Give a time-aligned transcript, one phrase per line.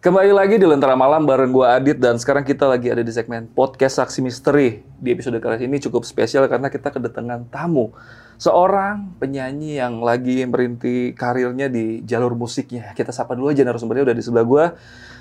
[0.00, 3.44] Kembali lagi di Lentera Malam bareng gue Adit dan sekarang kita lagi ada di segmen
[3.52, 4.80] podcast Saksi Misteri.
[4.96, 7.92] Di episode kali ini cukup spesial karena kita kedatangan tamu.
[8.40, 12.96] Seorang penyanyi yang lagi merinti karirnya di jalur musiknya.
[12.96, 14.64] Kita sapa dulu aja narasumbernya udah di sebelah gue.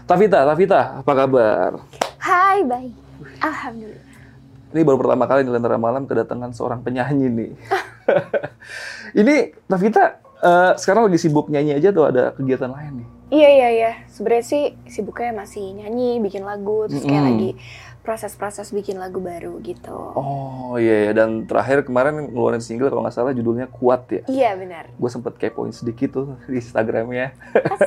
[0.08, 1.72] Tavita, Tavita, apa kabar?
[2.24, 2.96] Hai, baik.
[3.44, 4.08] Alhamdulillah.
[4.72, 7.52] Ini baru pertama kali di Lentera Malam kedatangan seorang penyanyi nih.
[9.28, 13.19] ini Tavita uh, sekarang lagi sibuk nyanyi aja tuh ada kegiatan lain nih?
[13.30, 13.92] Iya iya iya.
[14.10, 17.38] Sebenarnya sih sibuknya masih nyanyi, bikin lagu, terus kayak mm -hmm.
[17.38, 17.52] lagi
[18.00, 19.94] proses-proses bikin lagu baru gitu.
[20.18, 21.12] Oh iya, iya.
[21.14, 24.22] dan terakhir kemarin ngeluarin single kalau nggak salah judulnya Kuat ya?
[24.26, 24.90] Iya benar.
[24.96, 27.36] Gue sempet kepoin sedikit tuh di Instagramnya.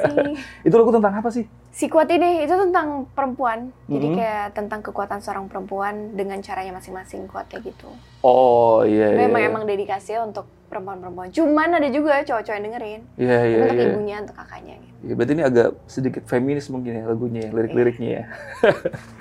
[0.67, 1.49] Itu lagu tentang apa sih?
[1.73, 3.73] Si Kuat ini itu tentang perempuan.
[3.89, 7.91] Jadi kayak tentang kekuatan seorang perempuan dengan caranya masing-masing kuat kayak gitu.
[8.23, 9.19] Oh iya.
[9.19, 9.27] iya.
[9.27, 11.29] Memang emang dedikasinya untuk perempuan-perempuan.
[11.35, 13.01] Cuman ada juga cowok-cowok yang dengerin.
[13.19, 13.59] Iya iya.
[13.67, 13.91] Untuk iya.
[13.93, 14.75] ibunya, untuk kakaknya.
[14.79, 14.91] Gitu.
[15.03, 18.25] Ya, berarti ini agak sedikit feminis mungkin ya lagunya, ya, lirik-liriknya ya.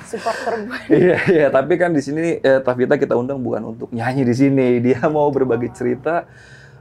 [0.06, 0.82] Support perempuan.
[1.02, 1.48] Iya iya.
[1.50, 4.80] Tapi kan di sini eh, Tavita kita undang bukan untuk nyanyi di sini.
[4.80, 6.30] Dia mau berbagi cerita.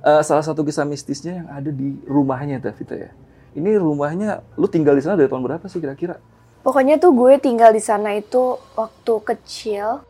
[0.00, 3.10] Uh, salah satu kisah mistisnya yang ada di rumahnya Tavita ya.
[3.52, 6.22] Ini rumahnya, lu tinggal di sana dari tahun berapa sih kira-kira?
[6.60, 10.04] Pokoknya tuh gue tinggal di sana itu waktu kecil,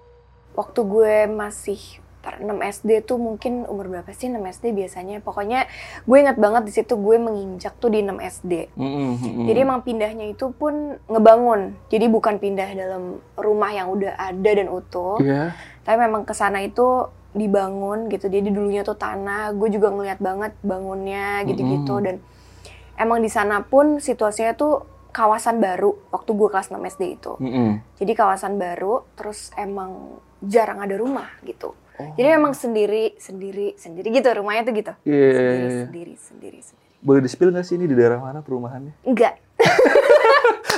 [0.55, 5.25] waktu gue masih 6 SD tuh mungkin umur berapa sih 6 SD biasanya?
[5.25, 5.65] Pokoknya
[6.05, 9.45] gue ingat banget di situ gue menginjak tuh di 6 SD mm-hmm.
[9.49, 11.77] jadi emang pindahnya itu pun ngebangun.
[11.89, 15.17] Jadi bukan pindah dalam rumah yang udah ada dan utuh.
[15.21, 15.57] Yeah.
[15.81, 18.29] tapi memang ke sana itu dibangun gitu.
[18.29, 19.57] Jadi dulunya tuh tanah.
[19.57, 21.99] Gue juga ngeliat banget bangunnya gitu-gitu.
[21.99, 22.07] Mm-hmm.
[22.07, 22.17] dan
[23.01, 27.33] emang di sana pun situasinya tuh kawasan baru waktu gue kelas 6 SD itu.
[27.41, 27.71] Mm-hmm.
[27.99, 32.12] jadi kawasan baru terus emang jarang ada rumah gitu Oh.
[32.17, 34.93] Jadi memang sendiri, sendiri, sendiri gitu rumahnya tuh gitu.
[35.05, 35.20] Iya.
[35.20, 35.33] Yeah.
[35.37, 36.89] Sendiri, sendiri, sendiri, sendiri.
[37.01, 38.93] Boleh di-spill nggak sih ini di daerah mana perumahannya?
[39.05, 39.37] Enggak.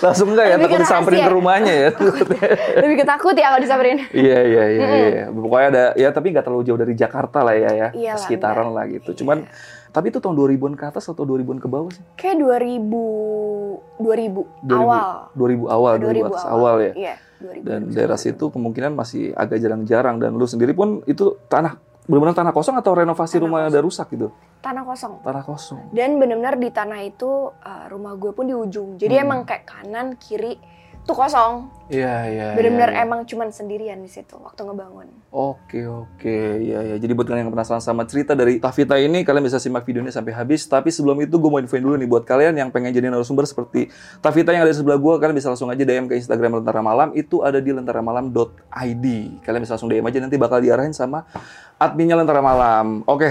[0.03, 1.91] Langsung enggak ya, takut disamperin ke rumahnya ya.
[2.83, 4.03] Lebih ketakut ya kalau disamperin.
[4.11, 5.25] Iya, iya, iya, iya.
[5.31, 7.89] Pokoknya ada, ya tapi nggak terlalu jauh dari Jakarta lah ya, ya.
[7.94, 8.83] Iyalah, sekitaran enggak.
[8.83, 9.10] lah gitu.
[9.22, 9.54] Cuman, iya.
[9.94, 12.03] tapi itu tahun 2000-an ke atas atau 2000-an ke bawah sih?
[12.19, 15.10] Kayak 2000, 2000, 2000 awal.
[15.39, 16.47] 2000 awal, 2000, 2000 awal.
[16.50, 16.93] awal ya?
[16.99, 17.15] Iya.
[17.62, 22.50] Dan daerah situ kemungkinan masih agak jarang-jarang dan lu sendiri pun itu tanah benar-benar tanah
[22.50, 24.34] kosong atau renovasi tanah rumah yang udah rusak gitu?
[24.58, 25.22] Tanah kosong.
[25.22, 25.80] Tanah kosong.
[25.94, 28.98] Dan benar-benar di tanah itu uh, rumah gue pun di ujung.
[28.98, 29.25] Jadi hmm.
[29.25, 30.58] emang kayak kanan kiri
[31.03, 31.67] tuh kosong.
[31.91, 32.49] Iya iya.
[32.55, 33.05] Benar-benar ya, ya.
[33.05, 35.11] emang cuman sendirian di situ waktu ngebangun.
[35.35, 36.97] Oke oke ya ya.
[36.97, 40.33] Jadi buat kalian yang penasaran sama cerita dari Tavita ini, kalian bisa simak videonya sampai
[40.33, 40.65] habis.
[40.71, 43.91] Tapi sebelum itu gue mau infoin dulu nih buat kalian yang pengen jadi narasumber seperti
[44.23, 47.13] Tavita yang ada di sebelah gue, kalian bisa langsung aja DM ke Instagram Lentera Malam.
[47.19, 49.07] Itu ada di lentaramalam.id.
[49.43, 51.27] Kalian bisa langsung DM aja nanti bakal diarahin sama
[51.83, 53.03] adminnya Lentera Malam.
[53.11, 53.29] Oke,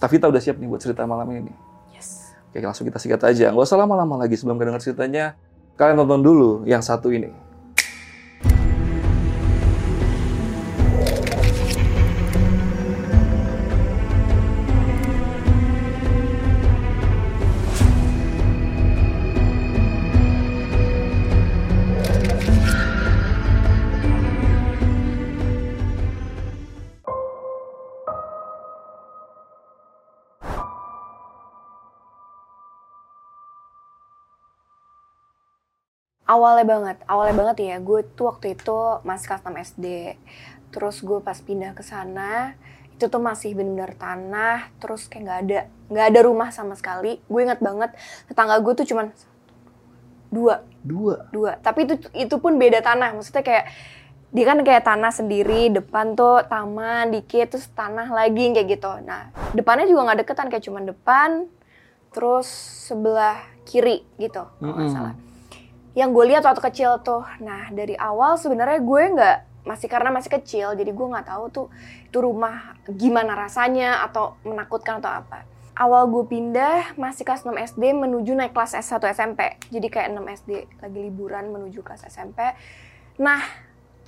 [0.00, 1.52] Tavita udah siap nih buat cerita malam ini.
[1.92, 2.32] Yes.
[2.48, 3.52] Oke langsung kita sikat aja.
[3.52, 5.26] Gak usah lama-lama lagi sebelum kita dengar ceritanya.
[5.76, 7.32] Kalian tonton dulu yang satu ini.
[36.32, 39.86] Awalnya banget, awalnya banget ya, gue tuh waktu itu masih kelas 6 SD.
[40.72, 42.56] Terus gue pas pindah ke sana,
[42.96, 45.60] itu tuh masih bener-bener tanah, terus kayak nggak ada
[45.92, 47.20] nggak ada rumah sama sekali.
[47.28, 47.92] Gue inget banget
[48.24, 49.12] tetangga gue tuh cuman
[50.32, 51.60] dua, dua, dua.
[51.60, 53.66] Tapi itu itu pun beda tanah, maksudnya kayak
[54.32, 58.92] dia kan kayak tanah sendiri, depan tuh taman dikit, terus tanah lagi kayak gitu.
[59.04, 61.30] Nah depannya juga nggak deketan kayak cuman depan,
[62.16, 62.48] terus
[62.88, 64.96] sebelah kiri gitu, kalau nggak mm -hmm.
[64.96, 65.31] salah
[65.92, 67.24] yang gue lihat waktu kecil tuh.
[67.40, 71.66] Nah dari awal sebenarnya gue nggak masih karena masih kecil, jadi gue nggak tahu tuh
[72.02, 75.46] itu rumah gimana rasanya atau menakutkan atau apa.
[75.72, 79.56] Awal gue pindah masih kelas 6 SD menuju naik kelas S1 SMP.
[79.72, 80.50] Jadi kayak 6 SD
[80.84, 82.44] lagi liburan menuju kelas SMP.
[83.16, 83.40] Nah,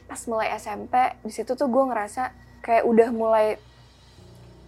[0.05, 0.93] pas mulai SMP,
[1.25, 3.57] di situ tuh gue ngerasa kayak udah mulai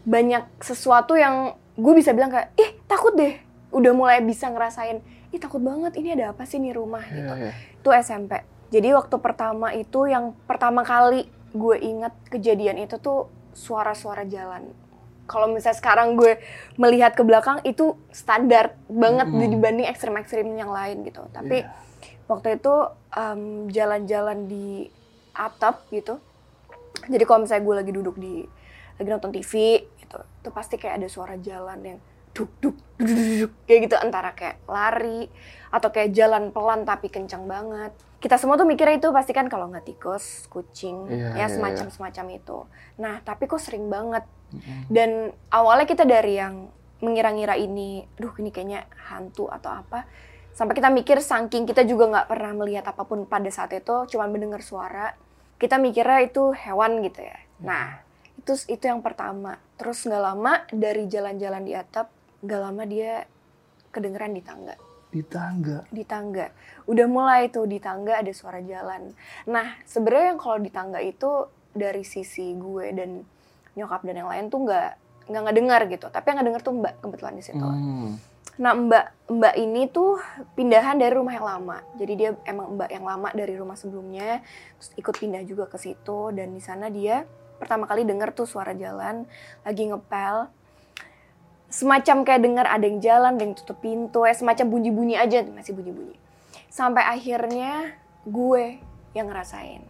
[0.08, 3.37] banyak sesuatu yang gue bisa bilang kayak, ih takut deh.
[3.76, 5.05] Udah mulai bisa ngerasain
[5.37, 7.35] ih takut banget ini ada apa sih nih rumah iya, gitu.
[7.37, 7.55] Yeah, yeah.
[7.77, 8.33] Itu SMP.
[8.73, 14.73] Jadi waktu pertama itu yang pertama kali gue inget kejadian itu tuh suara-suara jalan.
[15.29, 16.38] Kalau misalnya sekarang gue
[16.81, 19.53] melihat ke belakang itu standar banget mm -hmm.
[19.53, 21.23] dibanding ekstrim-ekstrim yang lain gitu.
[21.31, 21.77] Tapi yeah.
[22.27, 22.75] waktu itu
[23.12, 24.89] um, jalan-jalan di
[25.37, 26.19] atap gitu.
[27.06, 28.43] Jadi kalau misalnya gue lagi duduk di
[28.97, 31.99] lagi nonton TV gitu, itu pasti kayak ada suara jalan yang
[32.37, 33.97] duk duk duduk kayak gitu.
[33.97, 35.33] Antara kayak lari
[35.73, 37.97] atau kayak jalan pelan tapi kencang banget.
[38.21, 41.87] Kita semua tuh mikirnya itu pasti kan kalau nggak tikus kucing Iya, ya iya, semacam
[41.88, 42.59] semacam itu.
[43.00, 44.29] Nah tapi kok sering banget.
[44.87, 46.71] Dan awalnya kita dari yang
[47.03, 50.09] mengira-ngira ini, duh ini kayaknya hantu atau apa,
[50.56, 54.25] sampai kita mikir saking kita juga nggak pernah melihat apa pun pada saat itu, cuma
[54.31, 55.12] mendengar suara,
[55.61, 57.37] kita mikirnya itu hewan gitu ya.
[57.61, 58.00] Nah
[58.41, 59.61] itu itu yang pertama.
[59.77, 62.09] Terus nggak lama dari jalan-jalan di atap,
[62.46, 63.26] nggak lama dia
[63.90, 64.75] kedengeran di tangga
[65.10, 65.78] Di tangga.
[65.88, 66.46] di tangga.
[66.87, 69.10] Udah mulai tuh di tangga ada suara jalan.
[69.48, 73.25] Nah, sebenarnya yang kalau di tangga itu dari sisi gue dan
[73.75, 74.90] nyokap dan yang lain tuh nggak
[75.26, 76.06] nggak ngedengar gitu.
[76.12, 77.64] Tapi yang ngedengar tuh Mbak kebetulan di situ.
[77.64, 78.20] Hmm.
[78.56, 80.20] Nah, Mbak Mbak ini tuh
[80.52, 81.78] pindahan dari rumah yang lama.
[81.96, 84.44] Jadi dia emang Mbak yang lama dari rumah sebelumnya,
[84.76, 87.25] terus ikut pindah juga ke situ dan di sana dia
[87.56, 89.25] pertama kali denger tuh suara jalan
[89.64, 90.52] lagi ngepel.
[91.67, 95.75] Semacam kayak denger ada yang jalan, ada yang tutup pintu, ya semacam bunyi-bunyi aja masih
[95.75, 96.17] bunyi-bunyi.
[96.71, 97.97] Sampai akhirnya
[98.27, 98.79] gue
[99.15, 99.83] yang ngerasain.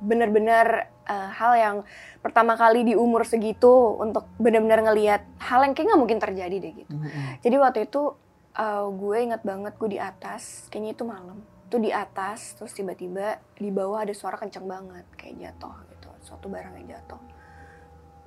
[0.00, 1.76] Bener-bener eh, hal yang
[2.24, 6.72] pertama kali di umur segitu untuk bener-bener ngelihat hal yang kayak nggak mungkin terjadi deh
[6.84, 6.96] gitu.
[7.44, 8.16] Jadi waktu itu
[8.56, 11.38] uh, gue inget banget gue di atas, kayaknya itu malam.
[11.70, 16.08] Itu di atas, terus tiba-tiba di bawah ada suara kenceng banget, kayak jatuh gitu.
[16.26, 17.20] Suatu barang yang jatuh.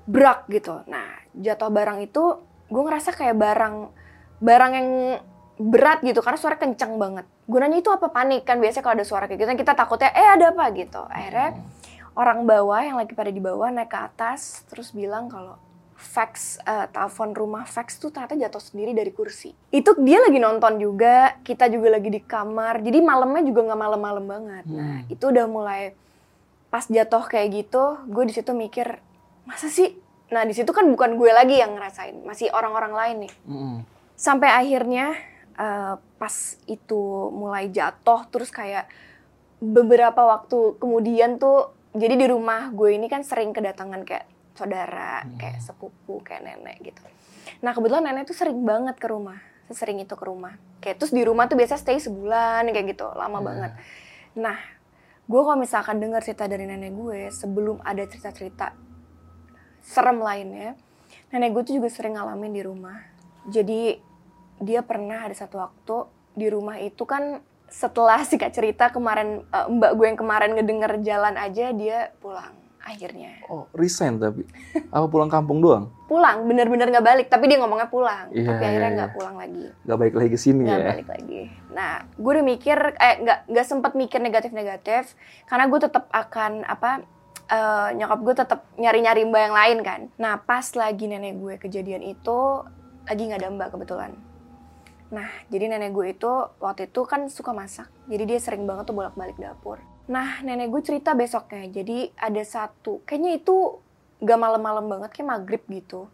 [0.07, 0.83] Brak gitu.
[0.87, 2.23] Nah, jatuh barang itu
[2.73, 3.75] gue ngerasa kayak barang
[4.41, 4.89] barang yang
[5.61, 7.29] berat gitu karena suara kenceng banget.
[7.45, 10.49] Gunanya itu apa panik kan biasanya kalau ada suara kayak gitu kita takutnya eh ada
[10.49, 11.05] apa gitu.
[11.05, 11.61] Akhirnya
[12.17, 15.61] orang bawah yang lagi pada di bawah naik ke atas terus bilang kalau
[16.03, 19.55] fax eh, telepon rumah fax tuh ternyata jatuh sendiri dari kursi.
[19.71, 22.83] Itu dia lagi nonton juga, kita juga lagi di kamar.
[22.83, 24.63] Jadi malamnya juga nggak malam-malam banget.
[24.67, 25.95] Nah, itu udah mulai
[26.67, 28.99] pas jatuh kayak gitu, gue di situ mikir,
[29.45, 29.95] masa sih?
[30.33, 33.33] Nah, di situ kan bukan gue lagi yang ngerasain, masih orang-orang lain nih.
[33.45, 33.77] Mm-mm.
[34.17, 35.13] Sampai akhirnya
[35.53, 36.35] eh, pas
[36.65, 38.89] itu mulai jatuh terus kayak
[39.61, 45.61] beberapa waktu kemudian tuh jadi di rumah gue ini kan sering kedatangan kayak saudara, kayak
[45.61, 47.01] sepupu, kayak nenek gitu.
[47.61, 49.37] Nah kebetulan nenek tuh sering banget ke rumah,
[49.69, 50.57] sering itu ke rumah.
[50.81, 53.45] Kayak terus di rumah tuh biasa stay sebulan kayak gitu, lama Iya.
[53.45, 53.71] banget.
[54.33, 54.57] Nah,
[55.23, 58.73] gue kalau misalkan dengar cerita dari nenek gue sebelum ada cerita-cerita
[59.83, 60.79] serem lainnya,
[61.29, 63.03] nenek gue tuh juga sering ngalamin di rumah.
[63.45, 63.99] Jadi
[64.57, 65.95] dia pernah ada satu waktu
[66.33, 71.35] di rumah itu kan setelah singkat cerita kemarin eh, mbak gue yang kemarin ngedenger jalan
[71.35, 74.43] aja dia pulang akhirnya Oh, resign tapi.
[74.91, 75.87] Apa pulang kampung doang?
[76.03, 79.17] pulang bener-bener nggak balik tapi dia ngomongnya pulang Iya, tapi akhirnya iya, nggak iya.
[79.17, 80.89] pulang lagi Gak balik lagi ke sini nggak ya.
[80.93, 81.41] balik lagi
[81.73, 85.17] nah gue udah mikir eh nggak nggak sempat mikir negatif-negatif
[85.49, 87.01] karena gue tetap akan apa
[87.49, 92.03] eh, nyokap gue tetap nyari-nyari mbak yang lain kan nah pas lagi nenek gue kejadian
[92.03, 92.63] itu
[93.03, 94.13] lagi nggak ada mbak kebetulan
[95.13, 97.85] Nah, jadi nenek gue itu waktu itu kan suka masak.
[98.09, 99.77] Jadi dia sering banget tuh bolak-balik dapur.
[100.09, 101.69] Nah, nenek gue cerita besoknya.
[101.69, 103.77] Jadi ada satu, kayaknya itu
[104.25, 106.09] gak malam-malam banget, kayak maghrib gitu.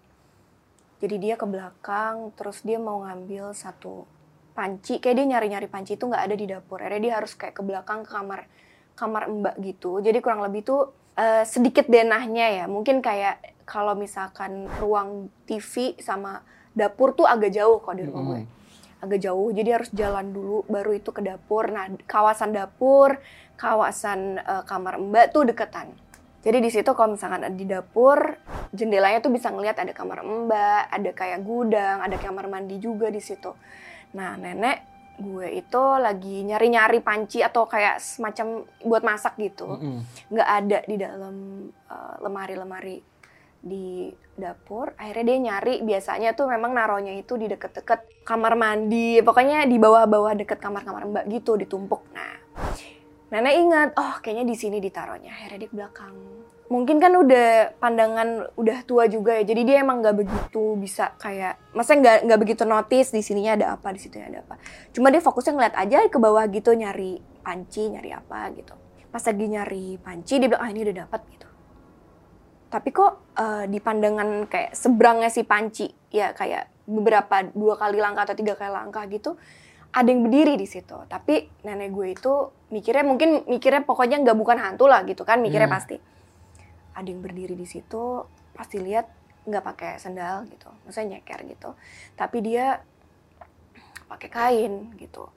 [0.99, 4.03] Jadi dia ke belakang, terus dia mau ngambil satu
[4.51, 4.99] panci.
[4.99, 6.83] Kayak dia nyari-nyari panci itu nggak ada di dapur.
[6.83, 8.51] Akhirnya dia harus kayak ke belakang ke kamar
[8.99, 10.03] kamar mbak gitu.
[10.03, 12.65] Jadi kurang lebih tuh eh, sedikit denahnya ya.
[12.71, 16.41] Mungkin kayak kalau misalkan ruang TV sama
[16.73, 18.41] dapur tuh agak jauh kok di rumah gue.
[18.99, 21.69] Agak jauh jadi harus jalan dulu baru itu ke dapur.
[21.69, 23.19] Nah kawasan dapur
[23.59, 25.91] kawasan eh, kamar mbak tuh deketan.
[26.39, 28.39] Jadi di situ kalau misalkan di dapur
[28.71, 33.19] jendelanya tuh bisa ngelihat ada kamar mbak ada kayak gudang ada kamar mandi juga di
[33.19, 33.51] situ.
[34.15, 34.88] Nah nenek
[35.19, 39.75] gue itu lagi nyari-nyari panci atau kayak semacam buat masak gitu
[40.31, 41.35] nggak ada di dalam
[41.69, 43.19] eh, lemari-lemari
[43.59, 44.07] di
[44.39, 44.95] dapur.
[44.95, 50.33] Akhirnya dia nyari biasanya tuh memang naronya itu di deket-deket kamar mandi pokoknya di bawah-bawah
[50.39, 52.07] deket kamar-kamar mbak gitu ditumpuk.
[52.15, 52.39] Nah
[53.29, 56.15] nenek ingat oh kayaknya di sini ditaruhnya akhirnya di belakang
[56.69, 61.57] mungkin kan udah pandangan udah tua juga ya jadi dia emang nggak begitu bisa kayak
[61.73, 64.61] masa nggak nggak begitu notice di sininya ada apa di situ ada apa.
[64.93, 68.77] Cuma dia fokusnya ngeliat aja ke bawah gitu nyari panci nyari apa gitu.
[69.09, 71.47] Pas lagi nyari panci dia bilang ah ini udah dapat gitu.
[72.69, 78.29] Tapi kok eh, di pandangan kayak seberangnya si panci ya kayak beberapa dua kali langkah
[78.29, 79.33] atau tiga kali langkah gitu
[79.89, 80.93] ada yang berdiri di situ.
[81.09, 82.33] Tapi nenek gue itu
[82.69, 85.77] mikirnya mungkin mikirnya pokoknya nggak bukan hantu lah gitu kan mikirnya Hmm.
[85.81, 85.97] pasti
[86.99, 89.07] ada yang berdiri di situ pasti lihat
[89.47, 91.69] nggak pakai sendal gitu maksudnya nyeker gitu.
[92.19, 92.83] Tapi dia
[94.11, 95.31] pakai kain gitu.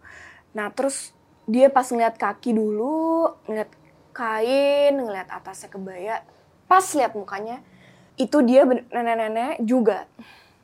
[0.59, 1.15] Nah terus
[1.47, 3.71] dia pas ngeliat kaki dulu ngeliat
[4.13, 6.21] kain ngeliat atasnya kebaya
[6.67, 7.63] pas lihat mukanya
[8.21, 10.05] itu dia nenek-nenek juga.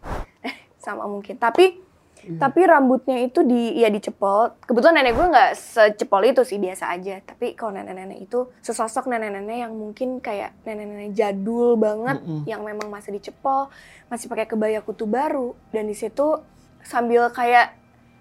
[0.84, 1.40] Sama mungkin.
[1.40, 1.87] Tapi
[2.36, 4.60] Tapi rambutnya itu di ya dicepol.
[4.60, 7.24] Kebetulan nenek gue nggak secepol itu sih biasa aja.
[7.24, 12.44] Tapi kalau nenek-nenek itu sesosok nenek-nenek yang mungkin kayak nenek-nenek jadul banget Mm-mm.
[12.44, 13.72] yang memang masih dicepol,
[14.12, 16.36] masih pakai kebaya kutu baru dan di situ
[16.84, 17.72] sambil kayak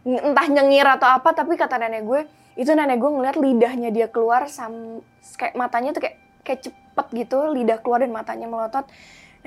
[0.07, 2.21] entah nyengir atau apa tapi kata nenek gue
[2.55, 5.03] itu nenek gue ngeliat lidahnya dia keluar sam
[5.35, 8.87] kayak matanya tuh kayak kayak cepet gitu lidah keluar dan matanya melotot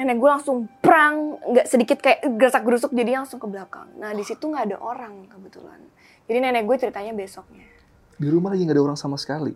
[0.01, 3.85] nenek gue langsung prang nggak sedikit kayak gerasak gerusuk jadi langsung ke belakang.
[4.01, 5.77] Nah di situ nggak ada orang kebetulan.
[6.25, 7.69] Jadi nenek gue ceritanya besoknya.
[8.17, 9.53] Di rumah lagi nggak ada orang sama sekali.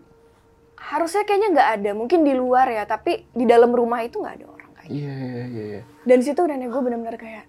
[0.77, 1.91] harusnya kayaknya nggak ada.
[1.91, 5.45] Mungkin di luar ya tapi di dalam rumah itu nggak ada orang kayaknya Iya, iya,
[5.47, 5.81] iya, iya.
[6.05, 7.45] dan di situ nenek gue benar-benar kayak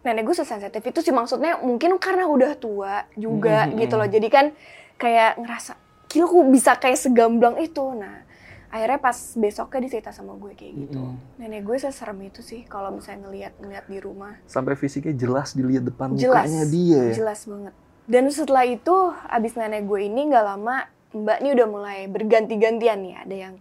[0.00, 0.78] nenek gue sesensitif.
[0.78, 4.00] Itu sih maksudnya mungkin karena udah tua juga Mhm, gitu mhm.
[4.00, 4.46] loh jadi kan
[4.94, 5.72] kayak ngerasa
[6.06, 7.82] gila kok bisa kayak segamblang itu.
[7.92, 8.22] Nah
[8.70, 11.02] akhirnya pas besoknya dicerita sama gue kayak gitu.
[11.02, 11.16] Mhm.
[11.38, 14.34] nenek gue seserem itu sih kalau misalnya ngelihat ngelihat di rumah.
[14.50, 16.46] Sampai fisiknya jelas dilihat depan jelas.
[16.46, 17.14] mukanya dia ya.
[17.22, 17.74] jelas banget.
[18.06, 18.96] Dan setelah itu
[19.26, 20.76] abis nenek gue ini nggak lama
[21.16, 23.14] mbak ini udah mulai berganti-gantian nih.
[23.22, 23.54] Ada yang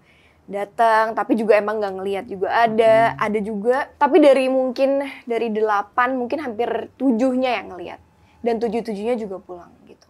[0.45, 3.13] datang tapi juga emang nggak ngelihat juga ada.
[3.17, 8.01] Ada juga tapi dari mungkin dari delapan mungkin hampir tujuhnya yang ngelihat.
[8.45, 10.04] Dan tujuh tujuhnya juga pulang gitu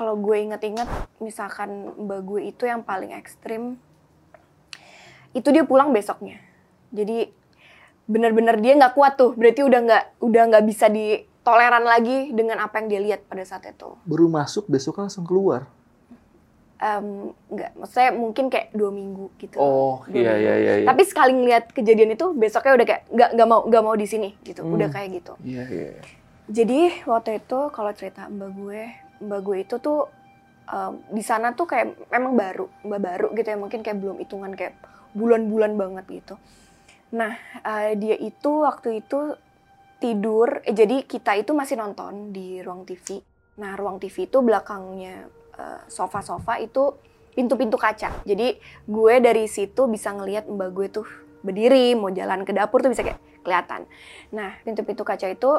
[0.00, 0.88] kalau gue inget-inget
[1.18, 3.76] misalkan mbak gue itu yang paling ekstrim
[5.32, 6.40] itu dia pulang besoknya
[6.88, 7.28] jadi
[8.06, 12.80] bener-bener dia nggak kuat tuh berarti udah nggak udah nggak bisa ditoleran lagi dengan apa
[12.80, 15.68] yang dia lihat pada saat itu Baru masuk besok langsung keluar.
[16.76, 20.40] Em, nggak maksudnya mungkin kayak dua minggu gitu Oh, iya minggu.
[20.40, 20.74] iya iya.
[20.80, 20.86] iya.
[20.88, 24.32] tapi sekali ngeliat kejadian itu besoknya udah kayak nggak nggak mau nggak mau di sini
[24.40, 24.74] gitu Hmm.
[24.74, 25.92] udah kayak gitu Iya iya.
[26.48, 28.82] Jadi waktu itu kalau cerita mbak gue,
[29.20, 30.08] mbak gue itu tuh
[30.68, 34.52] um, di sana tuh kayak memang baru, mbak baru gitu ya mungkin kayak belum hitungan
[34.56, 34.74] kayak
[35.12, 36.34] bulan-bulan banget gitu.
[37.14, 37.34] Nah
[37.66, 39.34] eh, dia itu waktu itu
[40.00, 43.20] tidur, eh, jadi kita itu masih nonton di ruang TV.
[43.60, 45.28] Nah ruang TV itu belakangnya
[45.92, 46.96] sofa-sofa itu
[47.36, 48.24] pintu-pintu kaca.
[48.24, 48.56] Jadi
[48.88, 51.06] gue dari situ bisa ngelihat mbak gue tuh
[51.44, 53.84] berdiri mau jalan ke dapur tuh bisa kayak kelihatan.
[54.32, 55.50] Nah pintu-pintu kaca itu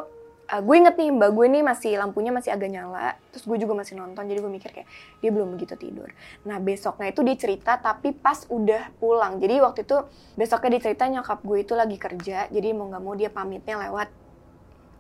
[0.52, 3.74] uh, gue inget nih mbak gue nih masih lampunya masih agak nyala terus gue juga
[3.80, 4.88] masih nonton jadi gue mikir kayak
[5.24, 6.12] dia belum begitu tidur.
[6.44, 9.40] Nah besoknya itu dia cerita tapi pas udah pulang.
[9.40, 9.98] Jadi waktu itu
[10.36, 14.12] besoknya dia cerita nyokap gue itu lagi kerja jadi mau nggak mau dia pamitnya lewat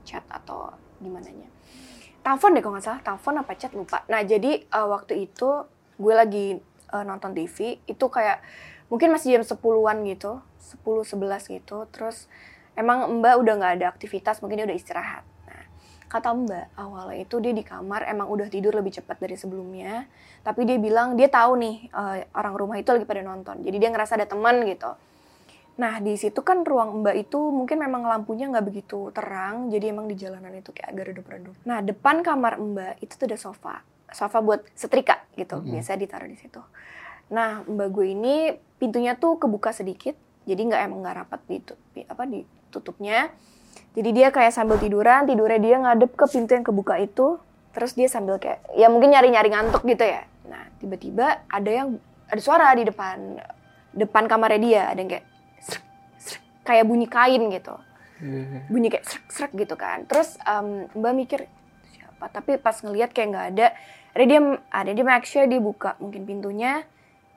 [0.07, 0.71] chat atau
[1.03, 1.49] gimana nya.
[2.21, 4.07] Telepon deh kalau nggak salah telepon apa chat lupa.
[4.07, 5.67] Nah jadi uh, waktu itu
[5.99, 6.47] gue lagi
[6.95, 8.39] uh, nonton TV itu kayak
[8.91, 10.43] mungkin masih jam 10-an gitu
[10.83, 12.27] 10 11 gitu terus
[12.75, 15.23] emang Mbak udah nggak ada aktivitas mungkin dia udah istirahat
[16.11, 20.03] kata Mbak awalnya itu dia di kamar emang udah tidur lebih cepat dari sebelumnya
[20.43, 23.89] tapi dia bilang dia tahu nih uh, orang rumah itu lagi pada nonton jadi dia
[23.95, 24.91] ngerasa ada teman gitu
[25.79, 30.05] Nah di situ kan ruang Mbak itu mungkin memang lampunya nggak begitu terang, jadi emang
[30.11, 31.55] di jalanan itu kayak agak redup-redup.
[31.63, 33.75] Nah depan kamar Mbak itu tuh ada sofa,
[34.11, 35.79] sofa buat setrika gitu, Mhm.
[35.79, 36.61] biasa ditaruh di situ.
[37.31, 38.35] Nah Mbak gue ini
[38.77, 40.13] pintunya tuh kebuka sedikit,
[40.43, 41.73] jadi nggak emang nggak rapat ditu,
[42.05, 43.31] apa ditutupnya.
[43.91, 47.35] Jadi dia kayak sambil tiduran, tidurnya dia ngadep ke pintu yang kebuka itu,
[47.75, 50.23] terus dia sambil kayak ya mungkin nyari-nyari ngantuk gitu ya.
[50.47, 51.99] Nah tiba-tiba ada yang
[52.31, 53.35] ada suara di depan
[53.91, 55.25] depan kamarnya dia, ada yang kayak
[55.59, 55.83] srek,
[56.19, 57.75] srek, kayak bunyi kain gitu.
[58.21, 58.69] Iya.
[58.69, 60.05] bunyi kayak srek srek gitu kan.
[60.05, 61.39] Terus em, mbak mikir
[61.91, 62.29] siapa?
[62.29, 63.67] Tapi pas ngelihat kayak nggak ada
[64.11, 66.85] ada dia ada dia make sure dia buka mungkin pintunya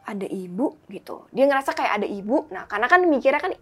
[0.05, 1.25] ada ibu gitu.
[1.33, 2.45] Dia ngerasa kayak ada ibu.
[2.53, 3.57] Nah karena kan mikirnya kan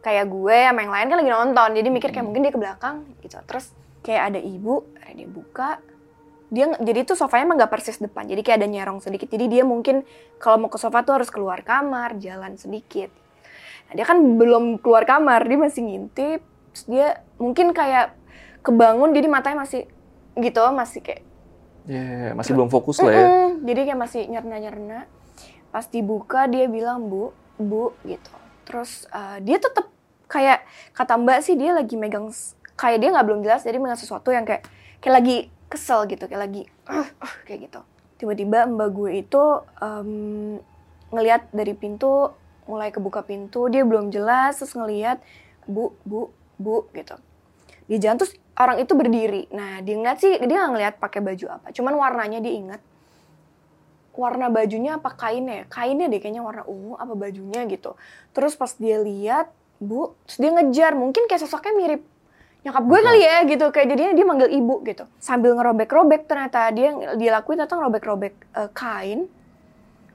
[0.00, 1.68] kayak gue sama yang lain kan lagi nonton.
[1.76, 3.36] Jadi mikir kayak mungkin dia ke belakang gitu.
[3.44, 5.70] Terus kayak ada ibu ada dia buka.
[6.50, 8.26] Dia jadi tuh sofanya emang nggak persis depan.
[8.26, 9.30] Jadi kayak ada nyerong sedikit.
[9.30, 10.02] Jadi dia mungkin
[10.42, 13.12] kalau mau ke sofa tuh harus keluar kamar jalan sedikit.
[13.90, 16.40] Nah, dia kan belum keluar kamar dia masih ngintip.
[16.74, 17.06] Terus dia
[17.38, 18.16] mungkin kayak
[18.66, 19.86] kebangun jadi matanya masih
[20.36, 21.22] gitu masih kayak
[21.88, 23.26] Iya, masih belum fokus lah ya.
[23.56, 24.98] Jadi kayak masih nyerna nyerna
[25.70, 28.30] pas dibuka dia bilang bu bu gitu
[28.70, 29.90] terus eh, dia tetap
[30.30, 30.62] kayak
[30.94, 32.30] kata mbak sih dia lagi megang
[32.78, 34.62] kayak dia nggak belum jelas jadi megang sesuatu yang kayak
[35.02, 35.36] kayak lagi
[35.66, 37.80] kesel gitu kayak lagi "Ah, ah," kayak gitu.
[38.22, 39.42] Tiba-tiba mbak gue itu
[39.82, 40.10] em,
[41.10, 42.30] ngelihat dari pintu
[42.70, 45.18] mulai kebuka pintu dia belum jelas terus ngelihat
[45.66, 47.18] bu bu bu gitu.
[47.90, 48.22] Di jalan
[48.54, 49.50] orang itu berdiri.
[49.50, 52.80] Nah dia ngeliat sih dia nggak ngeliat pakai baju apa cuman warnanya dia ingat
[54.14, 55.64] warna bajunya apa kainnya ya?
[55.70, 57.94] kainnya deh kayaknya warna ungu apa bajunya gitu.
[58.34, 59.50] Terus pas dia lihat
[59.80, 60.92] bu terus dia ngejar.
[60.98, 62.02] Mungkin kayak sosoknya mirip
[62.60, 63.64] nyokap gue kali ya gitu.
[63.72, 65.04] Kayak jadinya dia manggil ibu gitu.
[65.22, 66.68] Sambil ngerobek-robek ternyata.
[66.74, 69.20] Dia dia lakuin ternyata ngerobek-robek eh, kain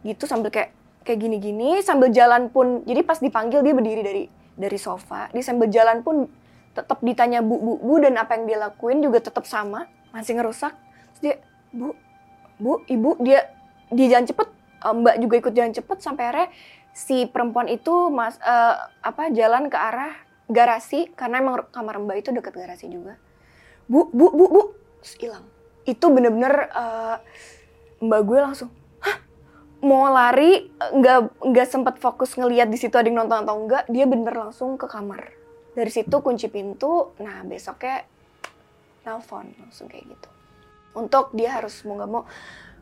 [0.05, 0.75] gitu sambil kayak
[1.07, 1.81] kayak gini-gini.
[1.81, 4.23] Sambil jalan pun jadi pas dipanggil dia berdiri dari
[4.53, 5.31] dari sofa.
[5.31, 6.29] Dia sambil jalan pun
[6.75, 9.87] tetap ditanya bu bu bu dan apa yang dia lakuin juga tetap sama.
[10.11, 10.75] Masih ngerusak.
[11.15, 11.35] Terus dia
[11.71, 11.95] bu
[12.59, 13.54] bu ibu dia
[13.93, 14.47] dia jalan cepet
[14.85, 16.49] eh, mbak juga ikut jalan cepet sampai akhirnya
[16.95, 20.15] si perempuan itu mas eh, apa jalan ke arah
[20.47, 23.17] garasi karena emang kamar mbak itu deket garasi juga.
[23.85, 24.61] Bu bu bu bu.
[25.01, 25.45] Terus hilang.
[25.85, 27.17] Itu bener-bener eh,
[28.01, 28.69] mbak gue langsung
[29.03, 29.17] hah?
[29.83, 30.71] Mau lari?
[30.71, 34.77] Nggak nggak sempet fokus ngelihat di situ ada yang nonton atau enggak dia bener langsung
[34.79, 35.33] ke kamar.
[35.75, 37.11] Dari situ kunci pintu.
[37.19, 38.07] Nah besoknya
[39.05, 40.29] nelfon langsung kayak gitu.
[40.95, 42.23] Untuk dia harus mau nggak mau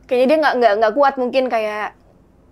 [0.05, 1.95] kayaknya dia nggak nggak nggak kuat mungkin kayak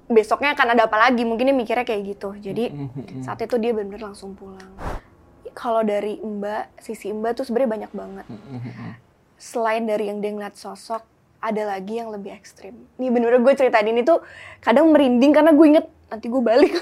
[0.07, 3.21] besoknya akan ada apa lagi mungkin dia mikirnya kayak gitu jadi Mm-hmm.
[3.21, 4.71] saat itu dia bener-bener langsung pulang
[5.53, 8.91] kalau dari mbak sisi mbak tuh sebenarnya banyak banget Mm-hmm.
[9.35, 11.03] selain dari yang dia ngeliat sosok
[11.39, 14.21] ada lagi yang lebih ekstrim nih bener-bener gue ceritain ini tuh
[14.59, 16.75] kadang merinding karena gue inget nanti gue balik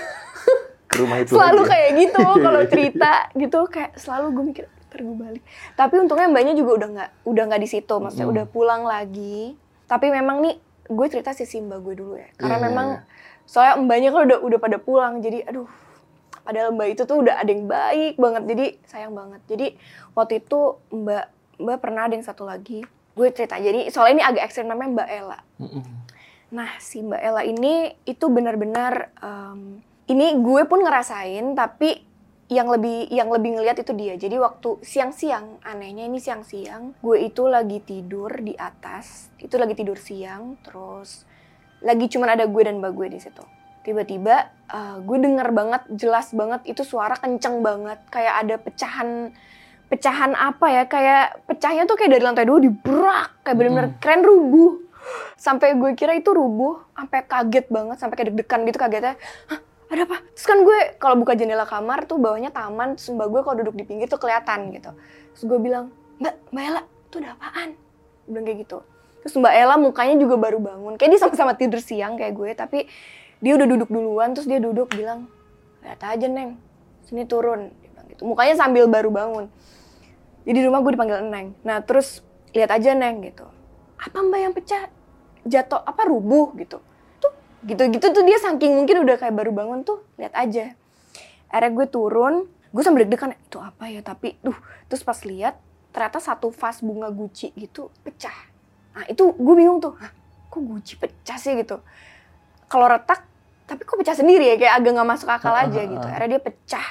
[0.85, 1.71] Ke rumah itu selalu lagi ya?
[1.71, 6.53] kayak gitu kalau cerita gitu kayak selalu gue mikir ntar gue balik tapi untungnya mbaknya
[6.53, 8.33] juga udah nggak udah nggak di situ maksudnya Mm.
[8.33, 9.53] udah pulang lagi
[9.89, 10.55] tapi memang nih
[10.85, 12.29] gue cerita sisi mbak gue dulu ya.
[12.37, 13.01] Karena Iya, iya, memang iya.
[13.49, 15.13] soalnya mbaknya kan udah udah pada pulang.
[15.19, 15.65] Jadi aduh
[16.45, 18.43] padahal mbak itu tuh udah ada yang baik banget.
[18.45, 19.41] Jadi sayang banget.
[19.49, 19.67] Jadi
[20.13, 20.59] waktu itu
[20.93, 21.25] mbak
[21.57, 22.85] mbak pernah ada yang satu lagi.
[23.17, 25.39] Gue cerita jadi soalnya ini agak ekstrim namanya mbak Ella.
[26.49, 32.01] Nah, si Mbak Ella ini itu benar-benar em, ini gue pun ngerasain tapi
[32.49, 34.17] yang lebih yang lebih ngelihat itu dia.
[34.17, 39.29] Jadi waktu siang-siang, anehnya ini siang-siang, gue itu lagi tidur di atas.
[39.37, 41.29] Itu lagi tidur siang, terus
[41.85, 43.45] lagi cuman ada gue dan Mbak gue di situ.
[43.85, 49.29] Tiba-tiba eh, gue denger banget, jelas banget itu suara kenceng banget, kayak ada pecahan
[49.89, 54.77] pecahan apa ya kayak pecahnya tuh kayak dari lantai dua dibrak kayak bener-bener keren rubuh
[55.33, 59.17] sampai gue kira itu rubuh sampai kaget banget sampai kayak deg-degan gitu kagetnya
[59.49, 59.59] Hah,
[59.89, 60.17] ada apa?
[60.37, 63.73] Terus kan gue kalau buka jendela kamar tuh bawahnya taman terus mbak gue kalau duduk
[63.73, 64.93] di pinggir tuh kelihatan gitu.
[65.33, 65.89] Terus gue bilang
[66.21, 67.73] mbak mbak Ella tuh ada apaan?
[68.29, 68.77] Gue bilang kayak gitu.
[69.25, 70.93] Terus mbak Ella mukanya juga baru bangun.
[71.01, 72.79] Kayak dia sama-sama tidur siang kayak gue tapi
[73.41, 75.25] dia udah duduk duluan terus dia duduk bilang
[75.81, 76.61] lihat aja neng.
[77.09, 77.73] Sini turun.
[77.73, 78.21] Bilang gitu.
[78.29, 79.49] Mukanya sambil baru bangun.
[80.45, 81.57] Jadi di rumah gue dipanggil neng.
[81.65, 82.21] Nah terus
[82.53, 83.49] lihat aja neng gitu.
[83.97, 84.85] Apa mbak yang pecah?
[85.49, 86.53] Jatuh apa rubuh?
[86.61, 86.77] gitu
[87.59, 90.71] tuh gitu gitu tuh dia saking mungkin udah kayak baru bangun tuh lihat aja.
[91.51, 92.35] Akhirnya gue turun
[92.69, 93.99] gue sambil deg-degan itu apa ya?
[93.99, 94.55] Tapi duh
[94.87, 95.59] terus pas lihat
[95.91, 98.35] ternyata satu vas bunga guci gitu pecah.
[98.95, 100.11] Nah itu gue bingung tuh Hah,
[100.47, 101.59] kok guci pecah sih?
[101.59, 101.75] Gitu.
[102.71, 103.27] Kalau retak
[103.67, 104.55] tapi kok pecah sendiri ya?
[104.55, 106.05] Kayak agak nggak masuk akal aja gitu.
[106.07, 106.87] akhirnya dia pecah.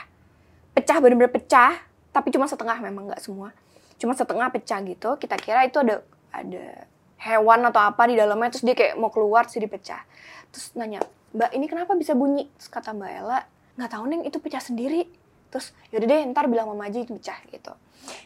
[0.77, 1.81] Pecah bener-bener pecah
[2.13, 3.57] tapi cuma setengah memang nggak semua.
[3.97, 6.85] Cuma setengah pecah gitu kita kira itu ada ada
[7.19, 9.99] hewan atau apa di dalamnya terus dia kayak mau keluar sih dipecah
[10.53, 12.49] terus nanya mbak ini kenapa bisa bunyi?
[12.57, 13.41] Terus kata mbak Ella
[13.79, 15.07] nggak tahu neng itu pecah sendiri.
[15.49, 17.73] Terus yaudah deh ntar bilang mama aja itu pecah gitu.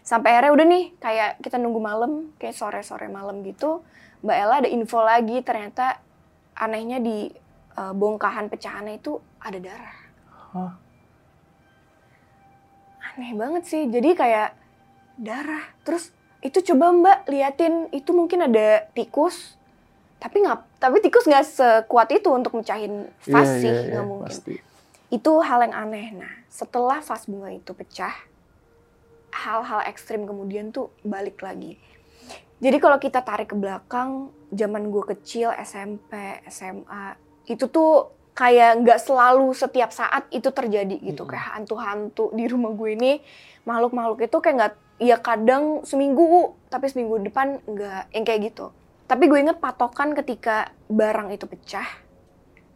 [0.03, 3.83] Sampai akhirnya udah nih kayak kita nunggu malam kayak sore sore malam gitu
[4.23, 5.99] mbak Ella ada info lagi ternyata
[6.55, 7.31] anehnya di
[7.79, 9.99] eh, bongkahan pecahannya itu ada darah.
[10.53, 10.73] Hah?
[13.13, 14.51] aneh banget sih jadi kayak
[15.21, 15.65] darah.
[15.85, 16.11] Terus
[16.43, 19.55] itu coba mbak liatin itu mungkin ada tikus
[20.23, 24.11] tapi nggak tapi tikus nggak sekuat itu untuk mecahin vas Iya, sih iya, nggak iya,
[24.11, 24.31] mungkin.
[24.31, 24.55] pasti.
[25.11, 26.07] itu hal yang aneh.
[26.15, 28.15] Nah setelah vas bunga itu pecah
[29.35, 31.77] hal-hal ekstrim kemudian tuh balik lagi.
[32.63, 37.19] Jadi kalau kita tarik ke belakang zaman gue kecil SMP SMA
[37.51, 41.27] itu tuh kayak nggak selalu setiap saat itu terjadi gitu.
[41.27, 43.13] Kayak hantu-hantu di rumah gue ini
[43.67, 48.71] makhluk-makhluk itu kayak nggak ya kadang seminggu tapi seminggu depan nggak yang kayak gitu
[49.13, 51.85] tapi gue inget patokan ketika barang itu pecah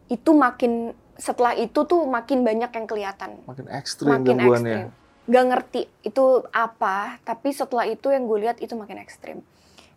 [0.05, 3.41] itu makin setelah itu tuh makin banyak yang kelihatan.
[3.49, 4.93] Makin ekstrim makin gangguannya.
[4.93, 5.33] ekstrim.
[5.33, 9.41] Gak ngerti itu apa tapi setelah itu yang gue lihat itu makin ekstrim.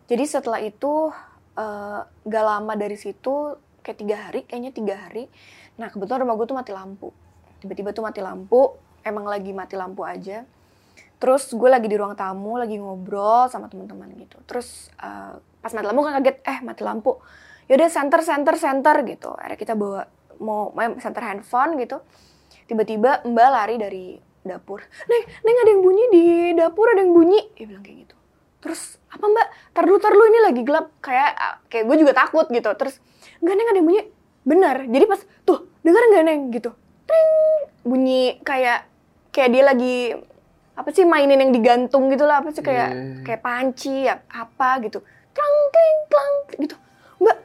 [0.09, 1.13] Jadi setelah itu
[1.53, 3.53] eh, gak lama dari situ
[3.85, 5.29] kayak tiga hari kayaknya tiga hari.
[5.77, 7.13] Nah kebetulan rumah gue tuh mati lampu.
[7.61, 10.41] Tiba-tiba tuh mati lampu emang lagi mati lampu aja.
[11.21, 14.41] Terus gue lagi di ruang tamu lagi ngobrol sama teman-teman gitu.
[14.49, 17.11] Terus eh, pas mati lampu kan kaget eh mati lampu.
[17.69, 19.31] Yaudah center center center gitu.
[19.37, 20.03] Akhirnya kita bawa
[20.41, 22.01] mau main center handphone gitu.
[22.65, 24.05] Tiba-tiba mbak lari dari
[24.41, 24.81] dapur.
[25.05, 26.23] Neng neng ada yang bunyi di
[26.57, 27.39] dapur ada yang bunyi.
[27.53, 28.15] Dia bilang kayak gitu.
[28.61, 29.47] Terus apa mbak?
[29.71, 30.89] Tar dulu ini lagi gelap.
[30.99, 31.31] Kayak
[31.69, 32.69] kayak gue juga takut gitu.
[32.73, 32.97] Terus
[33.39, 34.01] enggak neng ada yang bunyi.
[34.41, 36.41] Benar jadi pas tuh dengar nggak neng?
[36.49, 36.73] Gitu.
[37.05, 37.31] Tring,
[37.85, 38.89] bunyi kayak
[39.29, 39.97] kayak dia lagi
[40.71, 43.23] apa sih mainin yang digantung gitu lah apa sih kayak Iya.
[43.27, 46.75] kayak panci ya apa gitu klang kling klang gitu.
[47.23, 47.37] Mbak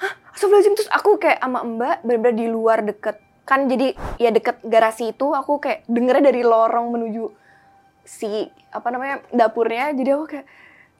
[0.00, 0.12] hah?
[0.32, 0.74] Astagfirullahaladzim.
[0.76, 3.20] Terus aku kayak sama mbak bener-bener di luar deket.
[3.44, 7.28] Kan jadi ya deket garasi itu aku kayak dengernya dari lorong menuju
[8.04, 9.92] si apa namanya dapurnya.
[9.92, 10.46] Jadi aku kayak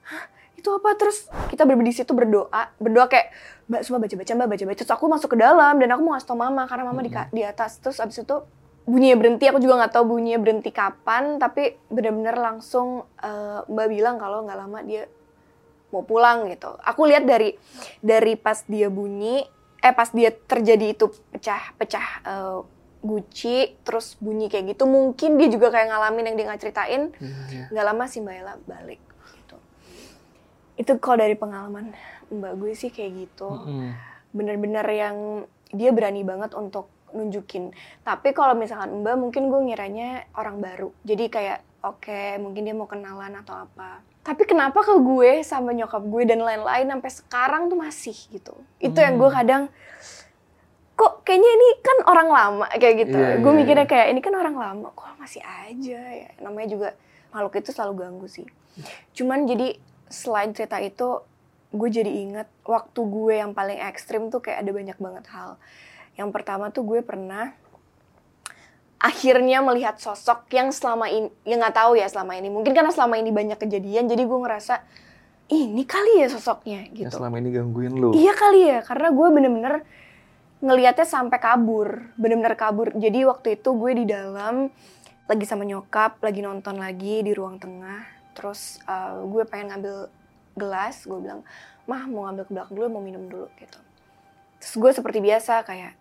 [0.09, 0.25] hah?
[0.55, 0.97] Itu apa?
[0.97, 2.73] Terus kita berbeda di situ berdoa.
[2.77, 3.27] Berdoa kayak
[3.65, 6.13] mbak semua baca baca mbak baca baca terus aku masuk ke dalam dan aku mau
[6.13, 7.81] ngasih tau mama karena mama di, ka- di atas.
[7.81, 8.37] Terus abis itu
[8.85, 9.49] bunyinya berhenti.
[9.49, 11.41] Aku juga nggak tahu bunyinya berhenti kapan.
[11.41, 15.09] Tapi bener-bener langsung eh, mbak bilang kalau nggak lama dia
[15.95, 16.75] mau pulang gitu.
[16.83, 17.55] Aku lihat dari
[18.03, 19.47] dari pas dia bunyi
[19.79, 22.59] eh pas dia terjadi itu pecah pecah eh,
[23.05, 27.13] guci terus bunyi kayak gitu mungkin dia juga kayak ngalamin yang dia nggak ceritain.
[27.21, 29.01] Iya, nggak lama si mbak Ella balik
[29.39, 29.57] gitu.
[30.75, 31.93] Itu kalau dari pengalaman
[32.33, 33.49] mbak gue sih kayak gitu.
[34.35, 37.71] Bener-bener yang dia berani banget untuk nunjukin.
[38.01, 40.89] Tapi kalau misalkan mbak mungkin gue ngiranya orang baru.
[41.05, 46.01] Jadi kayak oke mungkin dia mau kenalan atau apa tapi kenapa ke gue sama nyokap
[46.01, 48.57] gue dan lain-lain sampai sekarang tuh masih gitu?
[48.81, 49.69] Itu yang gue kadang
[50.97, 53.19] kok kayaknya ini kan orang lama kayak gitu.
[53.21, 53.91] Iya, gue iya, mikirnya iya.
[53.93, 56.29] kayak ini kan orang lama kok masih aja ya?
[56.41, 56.89] Namanya juga
[57.29, 58.47] makhluk itu selalu ganggu sih.
[59.13, 59.77] Cuman jadi
[60.09, 61.21] selain cerita itu
[61.69, 65.61] gue jadi inget waktu gue yang paling ekstrim tuh kayak ada banyak banget hal.
[66.17, 67.53] Yang pertama tuh gue pernah
[68.97, 73.19] akhirnya melihat sosok yang selama ini yang nggak tahu ya selama ini mungkin karena selama
[73.19, 74.81] ini banyak kejadian jadi gue ngerasa
[75.45, 78.09] ini kali ya sosoknya Yang gitu selama ini gangguin lu.
[78.17, 79.75] Iya kali ya, karena gue bener-bener
[80.65, 82.89] ngelihatnya sampai kabur, bener-bener kabur.
[82.97, 84.73] Jadi waktu itu gue di dalam
[85.29, 88.09] lagi sama nyokap, lagi nonton lagi di ruang tengah.
[88.33, 90.09] Terus uh, gue pengen ngambil
[90.57, 91.45] gelas, gue bilang,
[91.85, 93.77] mah mau ngambil ke belakang dulu, mau minum dulu gitu.
[94.57, 95.93] Terus gue seperti biasa kayak,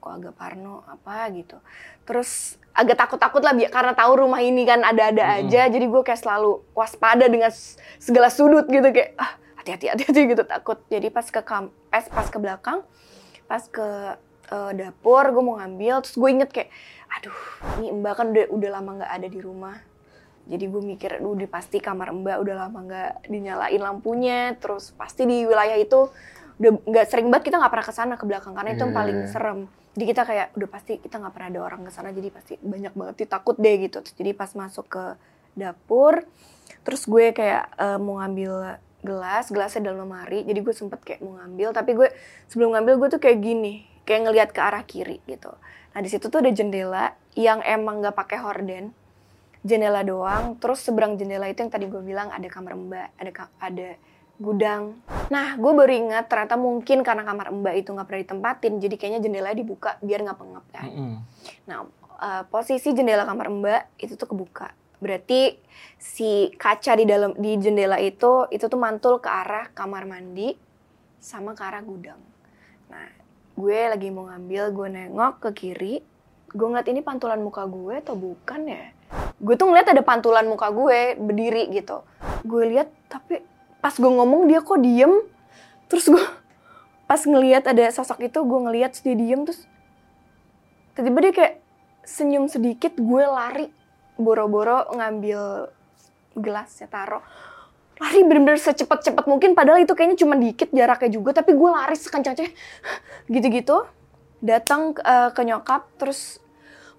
[0.00, 1.60] kok agak parno apa gitu.
[2.08, 6.64] Terus agak takut-takut lah karena tahu rumah ini kan ada-ada aja, jadi gue kayak selalu
[6.72, 7.52] waspada dengan
[8.00, 10.80] segala sudut gitu kayak, ah hati-hati hati-hati gitu takut.
[10.88, 12.80] Jadi pas ke kam pas pas ke belakang,
[13.44, 14.16] pas ke
[14.48, 16.70] eh, dapur gue mau ngambil, terus gue inget kayak,
[17.12, 17.38] aduh
[17.78, 19.76] ini mbak kan udah udah lama nggak ada di rumah.
[20.50, 25.44] Jadi gue mikir, udah pasti kamar mbak udah lama nggak dinyalain lampunya, terus pasti di
[25.44, 26.08] wilayah itu
[26.60, 29.00] udah nggak sering banget kita nggak pernah ke sana ke belakang karena itu yang Iya,
[29.00, 29.28] paling iya.
[29.32, 29.60] serem.
[29.90, 32.92] Jadi kita kayak udah pasti kita nggak pernah ada orang ke sana, jadi pasti banyak
[32.94, 33.98] banget sih takut deh gitu.
[34.04, 35.04] Terus jadi pas masuk ke
[35.56, 36.22] dapur,
[36.86, 41.40] terus gue kayak eh, mau ngambil gelas, gelasnya dalam lemari, jadi gue sempet kayak mau
[41.40, 42.08] ngambil, tapi gue
[42.52, 45.50] sebelum ngambil gue tuh kayak gini, kayak ngelihat ke arah kiri gitu.
[45.96, 48.92] Nah di situ tuh ada jendela yang emang nggak pakai horden,
[49.64, 50.54] jendela doang.
[50.60, 53.88] Terus seberang jendela itu yang tadi gue bilang ada kamar mbak, ada ada
[54.40, 54.96] gudang.
[55.28, 59.20] Nah, gue baru ingat ternyata mungkin karena kamar mbak itu nggak pernah ditempatin, jadi kayaknya
[59.20, 60.88] jendela dibuka biar nggak pengap kan.
[60.88, 61.14] Mm-mm.
[61.68, 61.78] Nah,
[62.18, 64.72] eh, posisi jendela kamar mbak itu tuh kebuka.
[64.98, 65.60] Berarti
[66.00, 70.56] si kaca di dalam di jendela itu itu tuh mantul ke arah kamar mandi
[71.20, 72.20] sama ke arah gudang.
[72.88, 73.08] Nah,
[73.54, 75.94] gue lagi mau ngambil, gue nengok ke kiri,
[76.48, 78.92] gue ngeliat ini pantulan muka gue atau bukan ya?
[79.40, 82.04] Gue tuh ngeliat ada pantulan muka gue berdiri gitu.
[82.44, 83.40] Gue lihat tapi
[83.80, 85.24] pas gue ngomong dia kok diem.
[85.90, 86.24] Terus gue
[87.10, 89.66] pas ngeliat ada sosok itu, gue ngeliat terus dia diem terus
[91.00, 91.54] tiba-tiba dia kayak
[92.04, 93.72] senyum sedikit gue lari
[94.20, 95.72] boro-boro ngambil
[96.36, 97.24] gelas ya taro
[97.96, 102.52] lari bener-bener secepat-cepat mungkin padahal itu kayaknya cuma dikit jaraknya juga tapi gue lari sekencang-kencangnya
[103.32, 103.88] gitu-gitu
[104.44, 106.40] datang eh, ke nyokap terus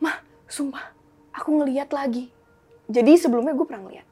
[0.01, 0.17] mah
[0.49, 0.93] sumpah
[1.35, 2.29] aku ngeliat lagi.
[2.91, 4.07] Jadi sebelumnya gue pernah ngeliat.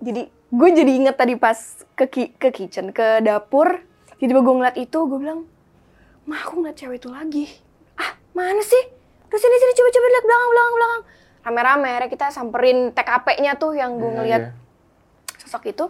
[0.00, 0.22] Jadi
[0.54, 1.58] gue jadi inget tadi pas
[1.94, 3.82] ke ki- ke kitchen ke dapur
[4.16, 5.42] tiba-tiba gue ngeliat itu gue bilang
[6.24, 7.44] mah aku ngeliat cewek itu lagi.
[7.94, 8.80] Ah mana sih?
[9.28, 11.02] Ke sini sini coba coba lihat belakang belakang belakang.
[11.44, 14.52] Rame-rame akhirnya kita samperin TKP-nya tuh yang gue Iya, ngeliat iya.
[15.44, 15.84] sosok itu.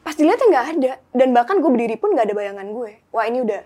[0.00, 2.90] Pas dilihatnya nggak ada dan bahkan gue berdiri pun nggak ada bayangan gue.
[3.12, 3.60] Wah ini udah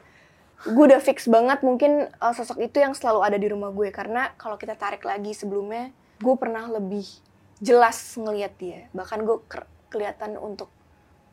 [0.67, 3.95] gue udah fix banget mungkin uh, sosok itu yang selalu ada di rumah gue.
[3.95, 7.07] Karena kalau kita tarik lagi sebelumnya gue pernah lebih
[7.63, 8.91] jelas ngelihat dia.
[8.91, 9.37] Bahkan gue
[9.95, 10.67] kelihatan untuk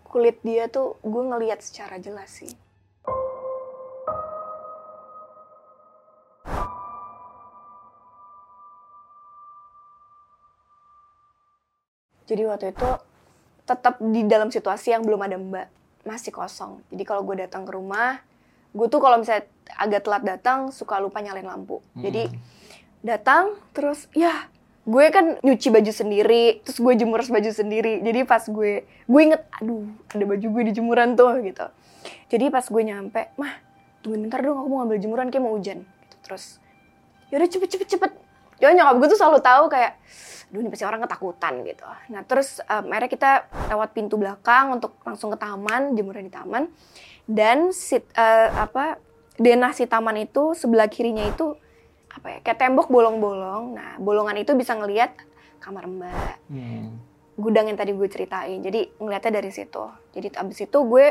[0.05, 2.53] kulit dia tuh gue ngelihat secara jelas sih
[12.31, 12.87] Jadi waktu itu
[13.67, 15.67] tetap di dalam situasi yang belum ada mbak,
[16.07, 16.79] masih kosong.
[16.87, 18.23] Jadi kalau gue datang ke rumah,
[18.71, 21.83] gue tuh kalau misalnya agak telat datang suka lupa nyalain lampu.
[21.99, 22.31] Jadi
[23.03, 24.47] datang terus ya
[24.91, 28.03] gue kan nyuci baju sendiri, terus gue jemur baju sendiri.
[28.03, 31.65] Jadi pas gue gue inget, aduh ada baju gue di jemuran tuh gitu.
[32.27, 33.53] Jadi pas gue nyampe, mah
[34.03, 35.87] tungguin bentar dong aku mau ngambil jemuran kayak mau hujan.
[35.87, 36.15] Gitu.
[36.27, 36.43] Terus
[37.31, 38.11] yaudah cepet cepet cepet.
[38.59, 39.95] Ya nyokap gue tuh selalu tahu kayak,
[40.51, 41.87] aduh ini pasti orang ketakutan gitu.
[42.11, 43.31] Nah terus um, akhirnya kita
[43.71, 46.67] lewat pintu belakang untuk langsung ke taman, jemuran di taman.
[47.25, 48.99] Dan sit, eh, apa
[49.39, 51.55] denah si taman itu sebelah kirinya itu
[52.11, 53.75] apa ya kayak tembok bolong-bolong.
[53.75, 55.15] Nah bolongan itu bisa ngelihat
[55.59, 56.37] kamar mbak.
[56.49, 56.99] Hmm.
[57.39, 58.59] gudang yang tadi gue ceritain.
[58.61, 59.81] Jadi ngeliatnya dari situ.
[60.13, 61.05] Jadi abis itu gue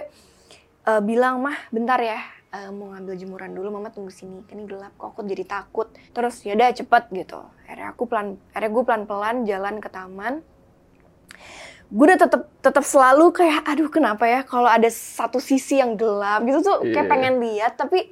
[0.85, 3.73] eh, bilang mah bentar ya eh, mau ngambil jemuran dulu.
[3.73, 4.45] Mama tunggu sini.
[4.47, 5.91] Kan ini gelap kok aku jadi takut.
[6.13, 7.41] Terus ya udah cepet gitu.
[7.65, 10.35] Akhirnya aku pelan akhirnya gue pelan pelan jalan ke taman.
[11.91, 14.47] Gue udah tetep tetep selalu kayak aduh kenapa ya?
[14.47, 16.63] Kalau ada satu sisi yang gelap gitu.
[16.63, 17.11] Tuh kayak Iya.
[17.11, 18.07] pengen lihat tapi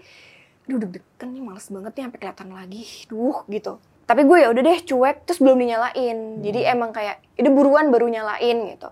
[0.69, 2.83] aduh deg-degan nih males banget nih sampai kelihatan lagi.
[3.09, 3.81] Duh gitu.
[4.05, 6.45] Tapi gue ya udah deh cuek terus belum dinyalain.
[6.45, 8.89] Jadi emang kayak ini buruan baru nyalain gitu.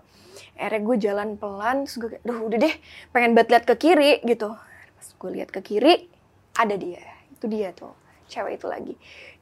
[0.57, 2.73] Akhirnya gue jalan pelan terus gue kayak duh udah deh
[3.13, 4.57] pengen banget lihat ke kiri gitu.
[4.97, 6.09] Pas gue lihat ke kiri
[6.57, 7.05] ada dia.
[7.37, 7.93] Itu dia tuh
[8.25, 8.93] cewek itu lagi.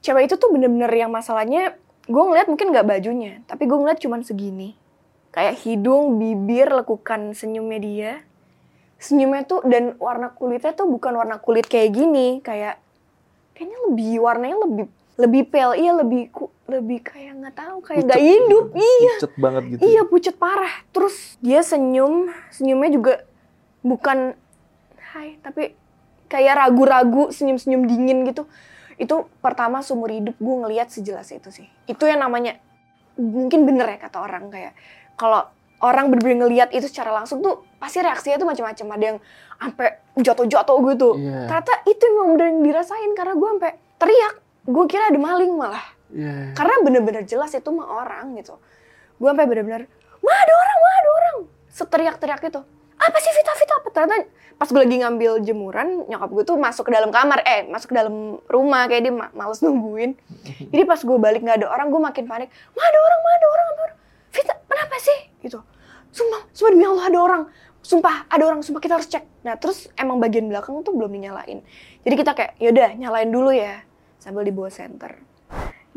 [0.04, 1.72] Cewek itu tuh bener-bener yang masalahnya
[2.04, 4.76] gue ngeliat mungkin nggak bajunya tapi gue ngeliat cuman segini.
[5.32, 8.12] Kayak hidung bibir lekukan senyumnya dia
[8.96, 12.80] senyumnya tuh dan warna kulitnya tuh bukan warna kulit kayak gini kayak
[13.52, 14.84] kayaknya lebih warnanya lebih
[15.16, 18.84] lebih pale iya lebih ku- lebih kayak nggak tahu kayak nggak hidup gitu.
[18.84, 19.80] iya Pucet banget gitu.
[19.80, 20.74] Iya pucet parah.
[20.92, 23.12] Terus dia senyum, senyumnya juga
[23.80, 24.36] bukan
[25.16, 25.72] hai tapi
[26.28, 28.44] kayak ragu-ragu, senyum-senyum dingin gitu.
[29.00, 31.66] Itu pertama seumur hidup gue ngelihat sejelas itu sih.
[31.88, 32.60] Itu yang namanya
[33.16, 34.76] mungkin bener ya kata orang kayak
[35.16, 35.48] kalau
[35.80, 38.86] orang bener-bener ngelihat itu secara langsung tuh pasti reaksinya tuh macam-macam.
[38.98, 39.18] Ada yang
[39.56, 41.08] sampai jatuh-jatuh gitu.
[41.16, 41.46] Iya.
[41.46, 44.34] Ternyata itu yang bener yang dirasain karena gue sampai teriak.
[44.66, 45.86] Gue kira ada maling malah.
[46.06, 46.54] Iya.
[46.54, 48.54] karena bener-bener jelas itu mah orang gitu.
[49.18, 49.90] Gue sampai bener-bener
[50.22, 51.36] mah ada orang mah ada orang.
[51.66, 52.62] Seteriak-teriak itu
[52.96, 54.16] apa sih Vita Vita apa ternyata
[54.56, 57.42] pas gue lagi ngambil jemuran nyokap gue tuh masuk ke dalam kamar.
[57.42, 60.14] Eh masuk ke dalam rumah kayak dia ma- males nungguin.
[60.70, 62.48] Jadi pas gue balik nggak ada orang gue makin panik.
[62.72, 63.98] Mah ada orang mah ada orang ada orang.
[64.30, 65.18] Vita kenapa sih?
[65.42, 65.58] Gitu.
[66.14, 67.42] Sumpah sumpah demi Allah ada orang
[67.86, 69.46] sumpah ada orang sumpah kita harus cek.
[69.46, 71.62] Nah terus emang bagian belakang tuh belum dinyalain.
[72.02, 73.86] Jadi kita kayak yaudah nyalain dulu ya
[74.18, 75.22] sambil dibawa center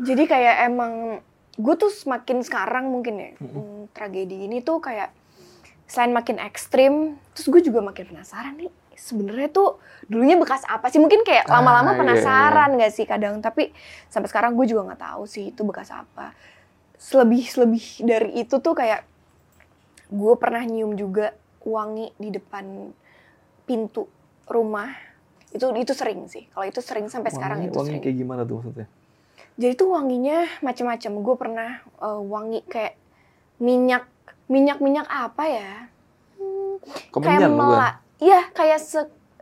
[0.00, 1.20] jadi kayak emang
[1.60, 5.12] gue tuh semakin sekarang mungkin ya mm, tragedi ini tuh kayak
[5.90, 11.02] selain makin ekstrim, terus gue juga makin penasaran nih sebenarnya tuh dulunya bekas apa sih?
[11.02, 13.74] Mungkin kayak Ah, lama-lama iya, penasaran nggak sih kadang, tapi
[14.06, 16.30] sampai sekarang gue juga nggak tahu sih itu bekas apa.
[16.94, 19.02] Selebih selebih dari itu tuh kayak
[20.14, 22.90] gue pernah nyium juga wangi di depan
[23.64, 24.06] pintu
[24.46, 24.90] rumah.
[25.50, 26.46] Itu itu sering sih.
[26.48, 28.02] Kalau itu sering sampai sekarang Wangi- itu wangi sering.
[28.02, 28.86] kayak gimana tuh maksudnya?
[29.56, 31.12] Jadi tuh wanginya macam-macam.
[31.20, 32.94] Gue pernah eh, wangi kayak
[33.58, 34.04] minyak
[34.46, 35.72] minyak minyak apa ya?
[36.40, 37.60] kayak Kemenyan bukan?
[37.60, 39.00] mela, iya kayak se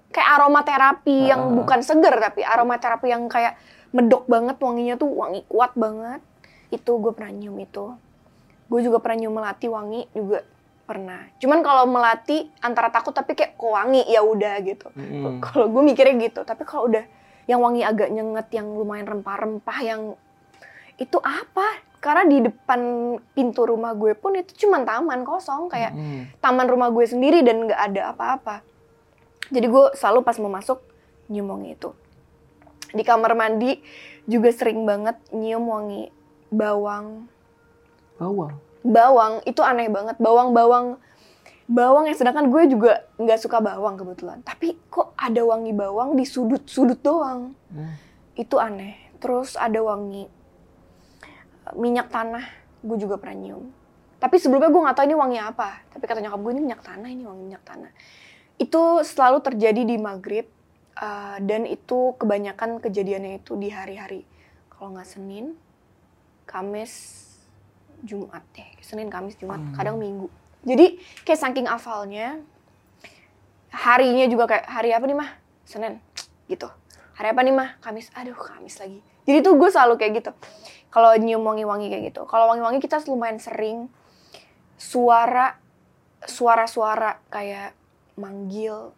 [0.09, 1.57] kayak aromaterapi yang Ah, ah, ah.
[1.57, 3.55] bukan seger tapi aromaterapi yang kayak
[3.91, 6.19] medok banget wanginya tuh wangi kuat banget.
[6.69, 7.95] Itu gue pernah nyium itu.
[8.67, 10.43] Gue juga pernah nyium melati wangi juga
[10.88, 11.29] pernah.
[11.37, 14.88] Cuman kalau melati antara takut tapi kayak kok wangi ya udah gitu.
[14.96, 15.44] Mm-mm.
[15.44, 17.05] Kalau gue mikirnya gitu, tapi kalau udah
[17.44, 20.16] yang wangi agak nyenget, yang lumayan rempah-rempah, yang
[20.96, 21.85] itu apa?
[22.01, 22.81] Karena di depan
[23.37, 26.40] pintu rumah gue pun itu cuma taman kosong, kayak Mm-mm.
[26.40, 28.64] taman rumah gue sendiri dan nggak ada apa-apa.
[29.53, 30.81] Jadi gue selalu pas mau masuk
[31.29, 31.92] nyium wangi itu.
[32.96, 33.77] Di kamar mandi
[34.24, 36.09] juga sering banget nyium wangi
[36.48, 37.29] bawang.
[38.16, 38.68] Bawang.
[38.87, 40.17] Bawang itu aneh banget.
[40.19, 40.99] Bawang-bawang
[41.69, 44.41] bawang yang sedangkan gue juga nggak suka bawang kebetulan.
[44.41, 47.53] Tapi kok ada wangi bawang di sudut-sudut doang.
[47.69, 47.93] Hmm.
[48.33, 48.97] Itu aneh.
[49.21, 50.25] Terus ada wangi
[51.23, 52.45] eh, minyak tanah.
[52.81, 53.69] Gue juga pernah nyium.
[54.19, 55.85] Tapi sebelumnya gue nggak tahu ini wangi apa.
[55.93, 57.91] Tapi kata nyokap gue ini minyak tanah, ini wangi minyak tanah.
[58.59, 60.47] Itu selalu terjadi di maghrib.
[60.99, 64.27] eh, dan itu kebanyakan kejadiannya itu di hari-hari.
[64.67, 65.55] Kalau nggak Senin,
[66.43, 67.23] Kamis,
[68.03, 68.69] Jumat deh.
[68.81, 69.75] Senin, Kamis, Jumat, Hmm.
[69.75, 70.31] kadang Minggu.
[70.63, 72.39] Jadi kayak saking hafalnya,
[73.71, 75.31] harinya juga kayak hari apa nih mah?
[75.63, 76.01] Senin,
[76.47, 76.67] gitu.
[77.15, 77.69] Hari apa nih mah?
[77.79, 78.11] Kamis.
[78.15, 78.99] Aduh, Kamis lagi.
[79.29, 80.31] Jadi tuh gue selalu kayak gitu.
[80.89, 82.25] Kalau nyium wangi-wangi kayak gitu.
[82.25, 83.93] Kalau wangi-wangi kita lumayan sering
[84.79, 85.59] suara
[86.25, 87.77] suara-suara kayak
[88.17, 88.95] manggil.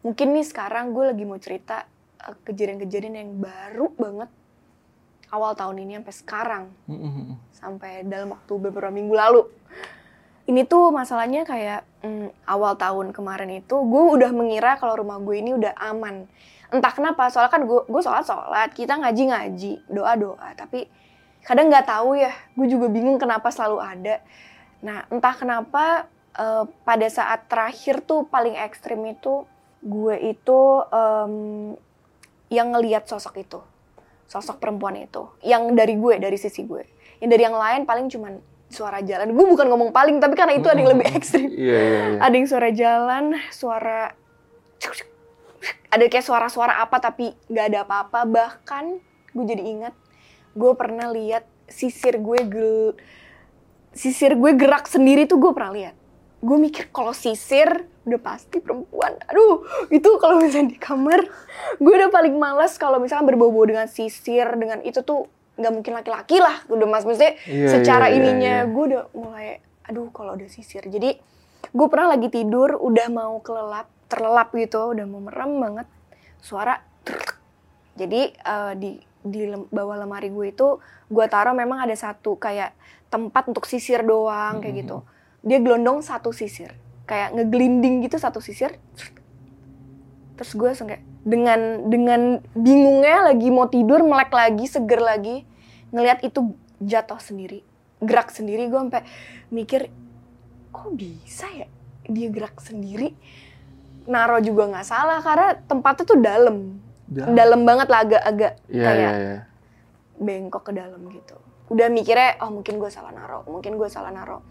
[0.00, 1.84] Mungkin nih sekarang gue lagi mau cerita
[2.18, 4.30] eh, kejadian-kejadian yang baru banget
[5.28, 6.64] awal tahun ini sampai sekarang.
[7.64, 9.48] Sampai dalam waktu beberapa minggu lalu.
[10.44, 15.40] Ini tuh masalahnya kayak mm, awal tahun kemarin itu gue udah mengira kalau rumah gue
[15.40, 16.28] ini udah aman.
[16.68, 20.84] Entah kenapa, soalnya kan gue gue sholat sholat, kita ngaji ngaji, doa doa, tapi
[21.40, 24.20] kadang nggak tahu ya, gue juga bingung kenapa selalu ada.
[24.84, 29.48] Nah entah kenapa eh, pada saat terakhir tuh paling ekstrim itu
[29.80, 30.60] gue itu
[30.92, 31.34] em,
[32.52, 33.60] yang ngelihat sosok itu,
[34.28, 36.93] sosok perempuan itu, yang dari gue, dari sisi gue
[37.24, 38.36] yang dari yang lain paling cuman
[38.68, 39.32] suara jalan.
[39.32, 41.48] Gue bukan ngomong paling, tapi karena itu ada yang lebih ekstrim.
[41.48, 42.18] Iya, iya, iya.
[42.20, 44.12] Ada yang suara jalan, suara
[45.94, 48.98] ada kayak suara-suara apa tapi nggak ada apa-apa bahkan
[49.32, 49.94] gue jadi ingat
[50.54, 52.98] gue pernah lihat sisir gue gel
[53.94, 55.96] sisir gue gerak sendiri tuh gue pernah lihat
[56.44, 61.24] gue mikir kalau sisir udah pasti perempuan aduh itu kalau misalnya di kamar
[61.80, 66.36] gue udah paling males kalau misalnya berbau-bau dengan sisir dengan itu tuh nggak mungkin laki-laki
[66.42, 67.06] lah udah mas.
[67.06, 68.70] Maksudnya Iya, secara iya, iya, ininya iya.
[68.70, 69.46] gue udah mulai
[69.84, 70.82] aduh kalau udah sisir.
[70.86, 71.16] Jadi
[71.70, 75.86] gue pernah lagi tidur udah mau kelelap terlelap gitu udah mau merem banget
[76.38, 77.40] suara trrrk.
[77.96, 78.90] jadi eh, di
[79.24, 80.68] di lem- bawah lemari gue itu
[81.08, 82.76] gue taruh memang ada satu kayak
[83.08, 85.00] tempat untuk sisir doang kayak gitu.
[85.40, 86.74] Dia gelondong satu sisir.
[87.04, 88.76] Kayak ngeglinding gitu satu sisir
[90.34, 92.20] terus gue langsung kayak dengan dengan
[92.52, 95.48] bingungnya lagi mau tidur melek lagi seger lagi
[95.88, 97.64] ngelihat itu jatuh sendiri
[97.98, 99.02] gerak sendiri gue sampai
[99.48, 99.88] mikir
[100.68, 101.64] kok bisa ya
[102.04, 103.16] dia gerak sendiri
[104.04, 106.56] naro juga nggak salah karena tempatnya tuh dalam
[107.04, 107.32] Dalam.
[107.32, 109.38] dalam banget lah agak-agak Iya, kayak iya, iya.
[110.16, 111.36] bengkok ke dalam gitu
[111.68, 114.44] udah mikirnya oh mungkin gue salah naro mungkin gue salah naro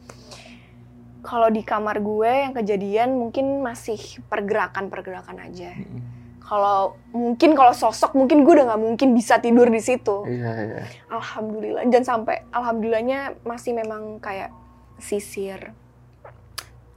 [1.21, 6.01] kalau di kamar gue yang kejadian mungkin masih pergerakan-pergerakan aja Mm-mm.
[6.43, 10.27] Kalau mungkin kalau sosok mungkin gue udah nggak mungkin bisa tidur di situ.
[10.27, 10.83] Iya, iya.
[11.07, 11.87] alhamdulillah.
[11.87, 14.51] Dan sampai alhamdulillahnya masih memang kayak
[14.99, 15.71] sisir.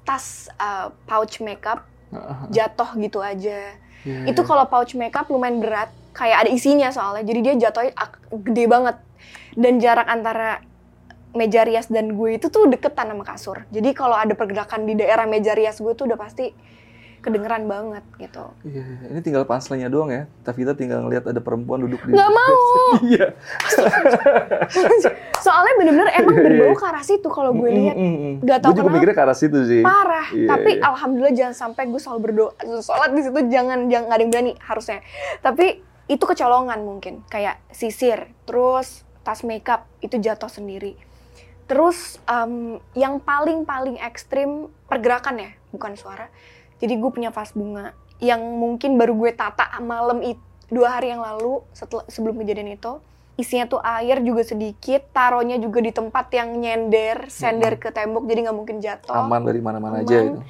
[0.02, 1.86] Tas uh, pouch makeup
[2.50, 3.78] jatuh gitu aja.
[4.06, 5.90] Iya, itu kalau pouch makeup lumayan berat.
[6.10, 7.22] Kayak ada isinya soalnya.
[7.28, 7.92] Jadi dia jatuhnya
[8.30, 8.96] gede banget.
[9.54, 10.60] Dan jarak antara
[11.36, 13.62] meja rias dan gue itu tuh deketan sama kasur.
[13.68, 16.50] Jadi kalau ada pergerakan di daerah meja rias gue tuh udah pasti
[17.18, 19.06] kedengeran banget gitu Iya, iya.
[19.08, 20.24] ini tinggal punchline-nya doang ya.
[20.40, 22.54] Tavita tinggal ngeliat ada perempuan duduk di Nggak mau.
[23.02, 23.26] Iya.
[25.38, 28.90] soalnya bener-bener emang berbau ke arah situ kalau gue lihat Gue juga kenapa.
[28.92, 29.80] mikirnya ke arah situ sih.
[29.80, 30.82] parah Iya, tapi iya.
[30.84, 34.52] alhamdulillah jangan sampai gue selalu berdoa sholat di situ jangan jangan nggak ada yang berani
[34.60, 34.98] harusnya
[35.40, 35.66] tapi
[36.06, 40.94] itu kecolongan mungkin kayak sisir terus tas makeup itu jatuh sendiri
[41.66, 44.50] terus em, yang paling paling ekstrim
[44.86, 46.30] pergerakan ya bukan suara
[46.82, 51.22] jadi gue punya vas bunga yang mungkin baru gue tata malam itu dua hari yang
[51.22, 52.98] lalu setelah sebelum kejadian itu
[53.38, 58.50] isinya tuh air juga sedikit taruhnya juga di tempat yang nyender sender ke tembok jadi
[58.50, 60.08] nggak mungkin jatuh Aman dari mana-mana Aman.
[60.08, 60.40] aja itu.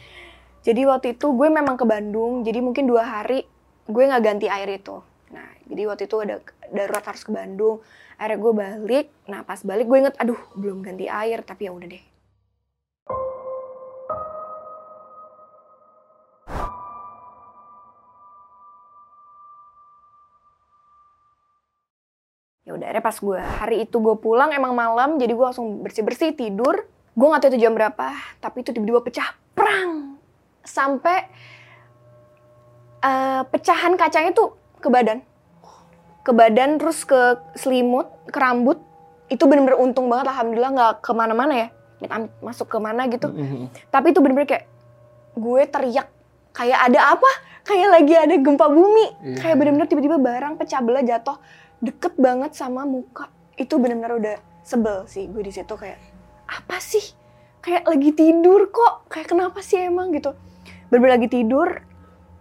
[0.65, 3.47] jadi waktu itu gue memang ke Bandung, jadi mungkin dua hari
[3.87, 4.99] gue nggak ganti air itu.
[5.31, 6.43] Nah, jadi waktu itu ada
[6.75, 7.79] darurat harus ke Bandung.
[8.17, 11.89] Akhirnya gue balik, nah pas balik gue inget, aduh belum ganti air, tapi ya udah
[11.89, 12.05] deh.
[22.67, 26.03] Ya udah, akhirnya pas gue hari itu gue pulang emang malam, jadi gue langsung bersih
[26.03, 26.91] bersih tidur.
[27.15, 28.11] Gue nggak tahu itu jam berapa,
[28.43, 30.19] tapi itu tiba-tiba pecah, prang,
[30.67, 31.31] sampai
[33.07, 35.23] eh, pecahan kacanya tuh ke badan,
[36.27, 38.83] ke badan terus ke selimut, ke rambut.
[39.31, 41.69] Itu bener-bener untung banget, alhamdulillah nggak ke mana-mana ya,
[42.43, 43.31] masuk ke mana gitu.
[43.31, 43.71] Mhm.
[43.95, 44.67] Tapi itu bener-bener kayak
[45.39, 46.11] gue teriak
[46.51, 47.31] kayak ada apa?
[47.63, 49.07] Kayak lagi ada gempa bumi.
[49.23, 49.37] Iya.
[49.39, 51.39] Kayak bener-bener tiba-tiba barang pecah belah jatuh
[51.81, 53.29] deket banget sama muka.
[53.57, 54.37] Itu bener-bener udah
[54.67, 55.99] sebel sih gue di situ kayak
[56.47, 57.03] apa sih?
[57.65, 59.11] Kayak lagi tidur kok.
[59.11, 60.37] Kayak kenapa sih emang gitu?
[60.89, 61.69] Bener-bener lagi tidur.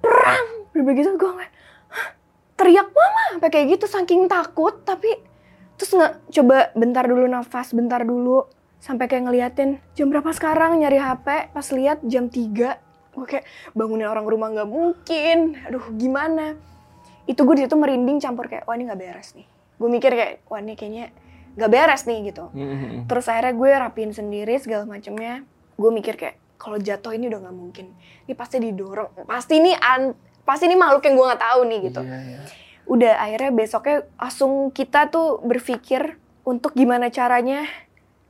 [0.03, 0.47] Perang.
[0.71, 1.53] Bener-bener gitu gue kayak
[1.91, 2.09] "Hah?
[2.55, 5.11] teriak mama sampai kayak gitu saking takut tapi
[5.75, 8.47] terus nggak coba bentar dulu nafas bentar dulu
[8.79, 12.79] sampai kayak ngeliatin jam berapa sekarang nyari HP pas lihat jam 3
[13.15, 13.45] gue kayak
[13.75, 16.55] bangunin orang rumah nggak mungkin aduh gimana
[17.25, 20.33] itu gue di situ merinding campur kayak wah ini nggak beres nih gue mikir kayak
[20.45, 21.05] wah ini kayaknya
[21.55, 23.05] nggak beres nih gitu Mhm.
[23.05, 25.43] terus akhirnya gue rapiin sendiri segala macamnya
[25.75, 27.85] gue mikir kayak kalau jatuh ini udah nggak mungkin
[28.25, 32.01] ini pasti didorong pasti ini an pasti ini makhluk yang gue nggak tahu nih gitu
[32.01, 32.39] Iya, iya.
[32.85, 37.65] udah akhirnya besoknya langsung kita tuh berpikir untuk gimana caranya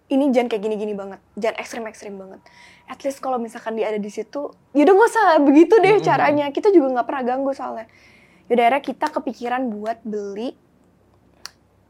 [0.05, 2.38] ini jangan kayak gini-gini banget, jangan ekstrim-ekstrim banget.
[2.86, 6.05] At least kalau misalkan dia ada di situ, yaudah nggak usah begitu deh Mm-mm.
[6.05, 6.45] caranya.
[6.53, 7.89] Kita juga nggak pernah ganggu soalnya.
[8.45, 10.53] Yaudah akhirnya kita kepikiran buat beli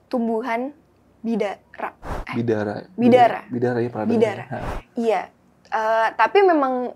[0.07, 0.71] tumbuhan
[1.19, 1.89] bidara.
[2.25, 2.75] Eh, Bidara.
[2.93, 3.39] Bidara.
[3.49, 4.43] Bidara ya pernah Bidara.
[4.43, 4.61] dengar.
[4.63, 4.79] Ha.
[4.95, 5.21] Iya,
[5.65, 6.93] Eh, tapi memang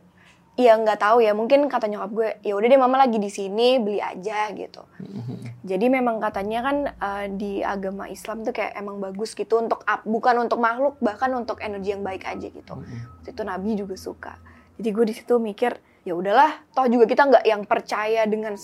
[0.55, 1.33] ya nggak tahu ya.
[1.33, 4.85] Mungkin kata nyokap gue, ya udah deh mama lagi di sini beli aja gitu.
[4.95, 5.65] Mhm.
[5.65, 10.05] Jadi memang katanya kan eh, di agama Islam tuh kayak emang bagus gitu untuk ap-
[10.05, 12.73] bukan untuk makhluk bahkan untuk energi yang baik aja gitu.
[12.73, 13.19] Mhm.
[13.19, 14.33] Waktu itu Nabi juga suka.
[14.77, 18.55] Jadi gue di situ mikir ya udahlah, toh juga kita nggak yang percaya dengan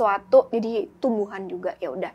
[0.00, 2.12] suatu jadi tumbuhan juga ya udah.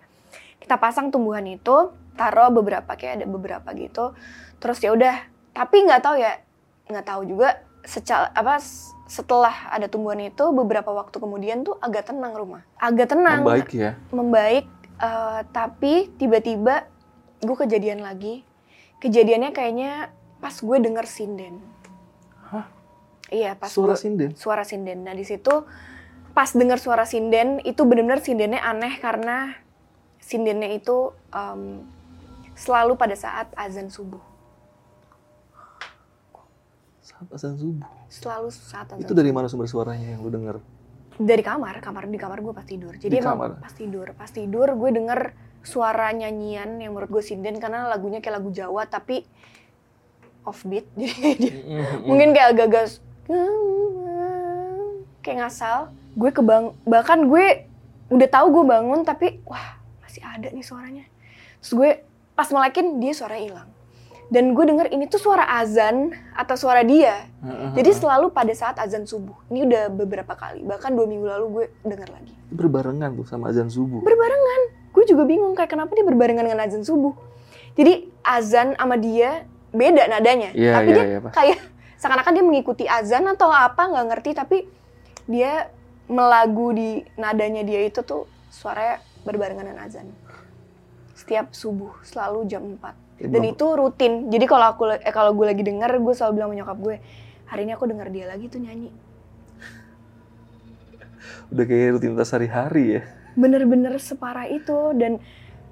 [0.57, 1.75] Kita pasang tumbuhan itu,
[2.13, 4.17] taruh beberapa kayak ada beberapa gitu.
[4.57, 5.15] Terus ya udah,
[5.51, 6.41] tapi nggak tahu ya
[6.86, 8.57] nggak tahu juga secara apa
[9.05, 13.93] setelah ada tumbuhan itu beberapa waktu kemudian tuh agak tenang rumah agak tenang Membaik ya.
[14.09, 14.65] membaik
[14.97, 16.89] eh, tapi tiba-tiba
[17.39, 18.41] gue kejadian lagi
[18.99, 20.09] kejadiannya kayaknya
[20.39, 21.61] pas gue denger sinden
[22.49, 22.65] Hah?
[23.29, 24.29] iya pas Suara gue- sinden.
[24.33, 25.53] suara sinden nah di situ
[26.36, 29.55] pas denger suara sinden itu bener-bener sindennya aneh karena
[30.19, 31.79] sindennya itu em,
[32.53, 34.19] selalu pada saat azan subuh
[36.99, 37.86] Saat azan subuh.
[38.07, 40.59] selalu saat azan Itu dari mana sumber suaranya yang lu denger?
[41.15, 43.49] dari kamar kamar di kamar gue pas tidur Di jadi emang kamar?
[43.57, 45.31] pas tidur pas tidur gue denger
[45.63, 49.23] suara nyanyian yang menurut gue sinden karena lagunya kayak lagu Jawa tapi
[50.43, 51.55] offbeat jadi dia
[52.03, 52.86] mungkin kayak agak-agak
[55.21, 57.68] kayak ngasal gue kebang bahkan gue
[58.09, 61.05] udah tahu gue bangun tapi wah masih ada nih suaranya.
[61.59, 61.89] Terus gue
[62.34, 63.70] pas melekin dia suaranya hilang.
[64.26, 67.30] Dan gue denger ini tuh suara azan atau suara dia.
[67.78, 69.38] Jadi selalu pada saat azan subuh.
[69.53, 72.34] Ini udah beberapa kali bahkan dua minggu lalu gue denger lagi.
[72.49, 74.01] Berbarengan tuh sama azan subuh.
[74.01, 74.61] berbarengan.
[74.95, 77.13] Gue juga bingung kayak kenapa dia berbarengan dengan azan subuh?
[77.76, 79.45] Jadi azan sama dia
[79.76, 80.55] beda nadanya.
[80.55, 81.32] Iya, tapi iya, dia Pak.
[81.36, 81.59] kayak
[81.99, 84.57] seakan-akan dia mengikuti azan atau apa nggak ngerti tapi
[85.28, 85.70] dia
[86.05, 90.07] melagu di nadanya dia itu tuh suaranya berbarengan dengan azan.
[91.15, 94.27] Setiap subuh selalu jam 4 Ya, dan itu rutin.
[94.27, 96.95] Jadi kalau aku eh, kalau gue lagi denger gue selalu bilang sama nyokap gue
[97.47, 98.91] hari ini aku denger dia lagi tuh nyanyi.
[101.55, 103.03] Udah kayak rutinitas hari-hari ya.
[103.35, 104.91] bener-bener separah itu.
[104.99, 105.23] Dan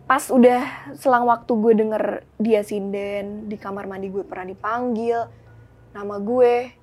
[0.07, 2.03] pas udah selang waktu gue denger
[2.39, 5.27] dia sinden di kamar mandi gue pernah dipanggil
[5.95, 6.75] nama gue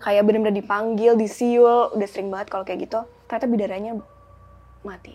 [0.00, 3.04] kayak bener-bener dipanggil disiul udah sering banget kalau kayak gitu.
[3.28, 3.92] Ternyata bidaranya
[4.82, 5.14] mati.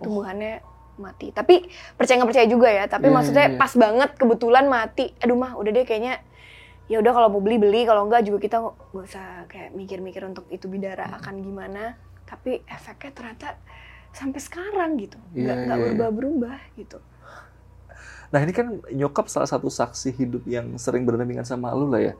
[0.00, 0.64] Tumbuhannya
[0.96, 1.30] mati.
[1.30, 2.84] Tapi percaya nggak percaya juga ya.
[2.88, 3.58] Tapi Iya, maksudnya iya.
[3.60, 5.12] pas banget kebetulan mati.
[5.20, 6.24] Aduh mah udah deh kayaknya.
[6.90, 7.84] Ya udah kalau mau beli beli.
[7.84, 11.18] Kalau enggak juga kita nggak usah kayak mikir-mikir untuk itu bidara Hmm.
[11.20, 11.84] akan gimana.
[12.26, 13.48] Tapi efeknya ternyata
[14.12, 15.20] sampai sekarang gitu.
[15.36, 15.84] Iya, nggak nggak iya, iya.
[15.94, 16.98] berubah-berubah gitu
[18.32, 22.14] Nah ini kan nyokap salah satu saksi hidup yang sering berdampingan sama lu lah ya.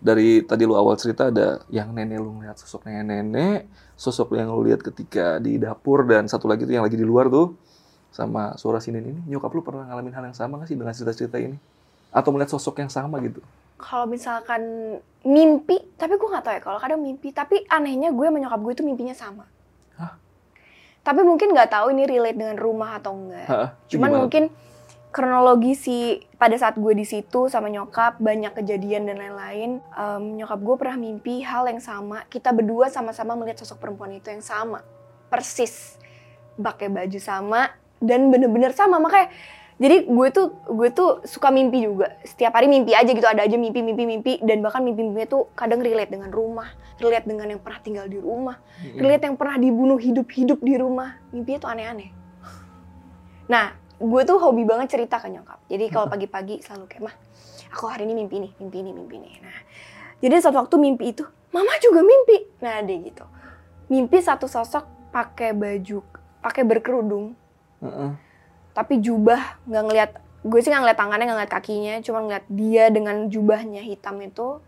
[0.00, 4.64] Dari tadi lu awal cerita ada yang nenek lu ngeliat sosok nenek-nenek, sosok yang lu
[4.64, 7.52] lihat ketika di dapur dan satu lagi tuh yang lagi di luar tuh
[8.08, 9.20] sama suara sinden ini.
[9.36, 11.60] Nyokap lu pernah ngalamin hal yang sama gak sih dengan cerita-cerita ini?
[12.08, 13.44] Atau melihat sosok yang sama gitu?
[13.80, 14.60] kalau misalkan
[15.24, 18.84] mimpi tapi gue nggak tahu ya kalau kadang mimpi tapi anehnya gue menyokap gue itu
[18.84, 19.48] mimpinya sama
[19.96, 20.20] Hah?
[21.00, 24.20] tapi mungkin nggak tahu ini relate dengan rumah atau enggak Hah, Cuman gimana?
[24.20, 24.44] mungkin
[25.10, 29.82] kronologi si pada saat gue di situ sama nyokap banyak kejadian dan lain-lain.
[29.82, 32.24] em, nyokap gue pernah mimpi hal yang sama.
[32.30, 34.86] Kita berdua sama-sama melihat sosok perempuan itu yang sama,
[35.26, 35.98] persis,
[36.54, 39.02] pakai baju sama dan bener-bener sama.
[39.02, 39.28] Makanya
[39.80, 42.20] jadi gue tuh gue tuh suka mimpi juga.
[42.22, 45.82] Setiap hari mimpi aja gitu ada aja mimpi mimpi mimpi dan bahkan mimpi-mimpinya tuh kadang
[45.82, 48.60] relate dengan rumah, relate dengan yang pernah tinggal di rumah,
[48.94, 51.18] relate yang pernah dibunuh hidup-hidup di rumah.
[51.34, 52.10] Mimpinya tuh aneh-aneh.
[53.50, 55.60] Nah, gue tuh hobi banget cerita ke nyokap.
[55.68, 57.14] Jadi kalau pagi-pagi selalu kayak, mah,
[57.68, 59.30] aku hari ini mimpi nih, mimpi ini, mimpi ini.
[59.44, 59.58] Nah,
[60.24, 62.48] jadi satu waktu mimpi itu, mama juga mimpi.
[62.64, 63.24] Nah, dia gitu.
[63.92, 66.00] Mimpi satu sosok pakai baju,
[66.40, 67.36] pakai berkerudung,
[67.84, 68.16] Heeh.
[68.72, 70.10] tapi jubah nggak ngeliat.
[70.40, 74.64] Gue sih nggak ngeliat tangannya, nggak ngeliat kakinya, cuma ngeliat dia dengan jubahnya hitam itu,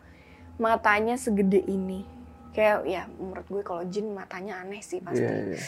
[0.61, 2.05] matanya segede ini.
[2.53, 5.25] Kayak ya menurut gue kalau jin matanya aneh sih pasti.
[5.25, 5.61] Iya, iya.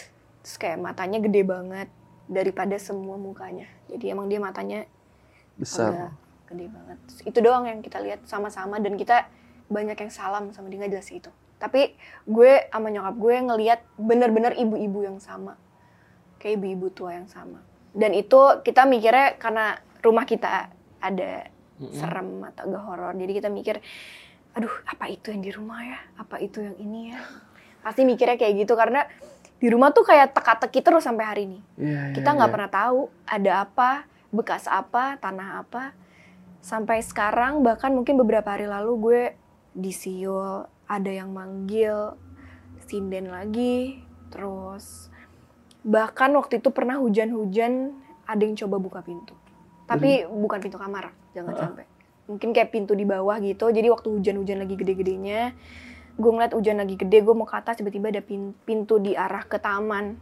[0.45, 1.89] Terus kayak matanya gede banget
[2.31, 3.68] daripada semua mukanya.
[3.89, 4.89] Jadi emang dia matanya
[5.55, 6.12] Besar.
[6.49, 6.99] gede banget.
[7.09, 9.29] Terus itu doang yang kita lihat sama-sama dan kita
[9.68, 11.31] banyak yang salam sama dia nggak jelas itu.
[11.61, 11.97] Tapi
[12.29, 15.57] gue sama nyokap gue ngelihat bener-bener ibu-ibu yang sama.
[16.41, 17.64] Kayak ibu-ibu tua yang sama.
[17.95, 20.68] Dan itu kita mikirnya karena rumah kita
[21.01, 21.49] ada
[21.81, 21.95] Mm-mm.
[21.95, 23.12] serem atau agak horor.
[23.16, 23.79] Jadi kita mikir,
[24.53, 25.99] aduh apa itu yang di rumah ya?
[26.20, 27.20] Apa itu yang ini ya?
[27.81, 29.07] Pasti mikirnya kayak gitu karena
[29.65, 31.59] di rumah tuh kayak teka-teki terus sampai hari ini.
[31.81, 32.55] Iya, iya, Kita nggak iya.
[32.61, 33.91] pernah tahu ada apa,
[34.29, 35.97] bekas apa, tanah apa.
[36.61, 39.23] Sampai sekarang bahkan mungkin beberapa hari lalu gue
[39.73, 42.12] disiul, ada yang manggil,
[42.85, 45.09] sinden lagi, terus
[45.81, 47.97] bahkan waktu itu pernah hujan-hujan
[48.29, 49.33] ada yang coba buka pintu.
[49.89, 51.61] Tapi bukan pintu kamar, jangan Ah.
[51.65, 51.85] sampai.
[52.29, 53.73] Mungkin kayak pintu di bawah gitu.
[53.73, 55.57] Jadi waktu hujan-hujan lagi gede-gedenya,
[56.15, 59.43] gue ngeliat hujan lagi gede, gue mau ke atas tiba-tiba ada pin- pintu di arah
[59.43, 60.15] ke taman.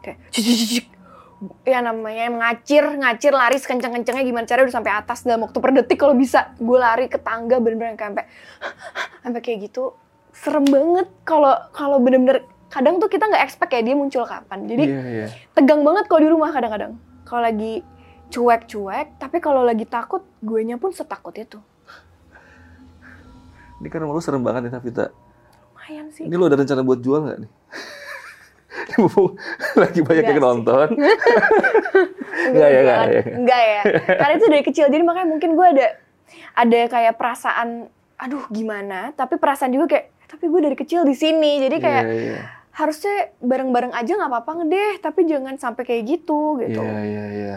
[0.00, 0.86] Kayak cik,
[1.66, 5.98] ya namanya ngacir, ngacir lari sekenceng-kencengnya gimana caranya udah sampai atas dalam waktu per detik
[5.98, 6.54] kalau bisa.
[6.62, 8.24] Gue lari ke tangga bener-bener kayak sampai
[9.20, 9.98] sampai kayak gitu.
[10.34, 14.66] Serem banget kalau kalau bener-bener kadang tuh kita nggak expect ya dia muncul kapan.
[14.66, 15.26] Jadi Iya, iya.
[15.54, 16.98] tegang banget kalau di rumah kadang-kadang.
[17.24, 17.82] Kalau lagi
[18.30, 21.58] cuek-cuek, tapi kalau lagi takut, gue nya pun setakut itu.
[23.82, 25.06] Ini kan rumah lu serem banget nih Tavita.
[25.74, 26.24] Lumayan sih.
[26.26, 27.50] Ini lo ada rencana buat jual nggak nih?
[29.80, 30.88] Lagi banyak yang nonton.
[32.44, 33.22] Nggak ya, nggak ya.
[33.40, 33.80] Enggak ya.
[34.20, 35.86] Karena itu dari kecil, jadi makanya mungkin gue ada
[36.52, 41.14] ada kayak perasaan, aduh gimana, tapi perasaan juga kayak, "Eh, tapi gue dari kecil di
[41.14, 42.40] sini, jadi kayak Iya, iya.
[42.74, 46.82] harusnya bareng-bareng aja nggak apa-apa ngedeh, tapi jangan sampai kayak gitu gitu.
[46.82, 47.56] Iya, iya, iya.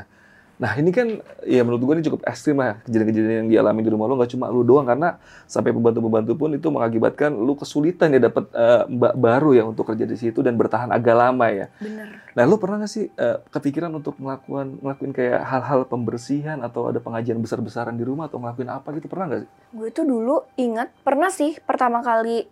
[0.57, 4.09] Nah ini kan, ya menurut gue ini cukup ekstrim lah kejadian-kejadian yang dialami di rumah
[4.09, 8.49] lo nggak cuma lu doang karena sampai pembantu-pembantu pun itu mengakibatkan lu kesulitan ya dapat
[8.57, 11.69] eh, mbak baru ya untuk kerja di situ dan bertahan agak lama ya.
[11.77, 12.25] Bener.
[12.33, 16.97] Nah lu pernah nggak sih eh, kepikiran untuk melakukan ngelakuin kayak hal-hal pembersihan atau ada
[16.97, 19.49] pengajian besar-besaran di rumah atau ngelakuin apa gitu pernah nggak sih?
[19.77, 22.49] Gue tuh dulu ingat pernah sih pertama kali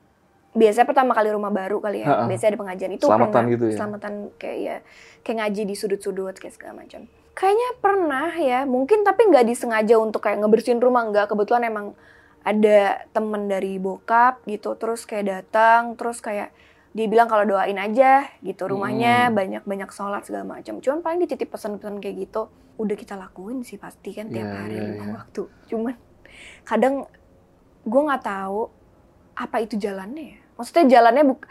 [0.54, 2.08] biasanya pertama kali rumah baru kali ya.
[2.14, 2.30] Ha-ha.
[2.30, 3.54] Biasanya ada pengajian itu Selamatan pernah.
[3.58, 3.78] gitu ya?
[3.82, 4.76] Selamatan kayak ya
[5.26, 7.10] kayak ngaji di sudut-sudut kayak segala macam.
[7.36, 11.28] Kayaknya pernah ya, mungkin tapi nggak disengaja untuk kayak ngebersihin rumah nggak.
[11.28, 11.92] Kebetulan emang
[12.42, 16.56] ada temen dari bokap gitu, terus kayak datang, terus kayak
[16.96, 19.36] dia bilang kalau doain aja gitu rumahnya Hmm.
[19.36, 20.80] banyak-banyak sholat segala macam.
[20.80, 24.76] Cuman paling dititip pesan-pesan kayak gitu udah kita lakuin sih pasti kan tiap Iya, hari
[24.80, 25.14] lima iya.
[25.14, 25.44] waktu.
[25.68, 25.96] Cuman
[26.64, 27.04] kadang
[27.84, 28.72] gue nggak tahu
[29.36, 30.40] apa itu jalannya ya.
[30.56, 31.42] Maksudnya jalannya buk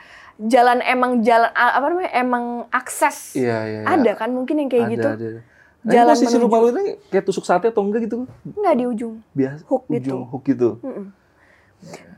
[0.41, 3.81] jalan emang jalan apa namanya emang akses Iya, iya.
[3.85, 3.87] iya.
[3.87, 5.29] ada kan mungkin yang kayak Ada, gitu ada.
[5.85, 8.25] Nah, Jalan posisi menuju- rumah lu ini kayak tusuk sate atau enggak gitu?
[8.43, 9.63] nggak di ujung Biasa.
[9.65, 10.01] Hook gitu.
[10.11, 10.69] ujung hook gitu.
[10.81, 11.07] Mm-mm.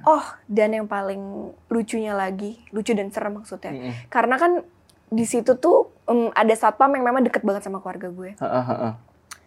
[0.04, 1.18] oh dan yang paling
[1.66, 3.92] lucunya lagi lucu dan serem maksudnya Mm-mm.
[4.06, 4.62] karena kan
[5.08, 8.90] di situ tuh em, ada satpam yang memang deket banget sama keluarga gue Ha-ha, ha-ha.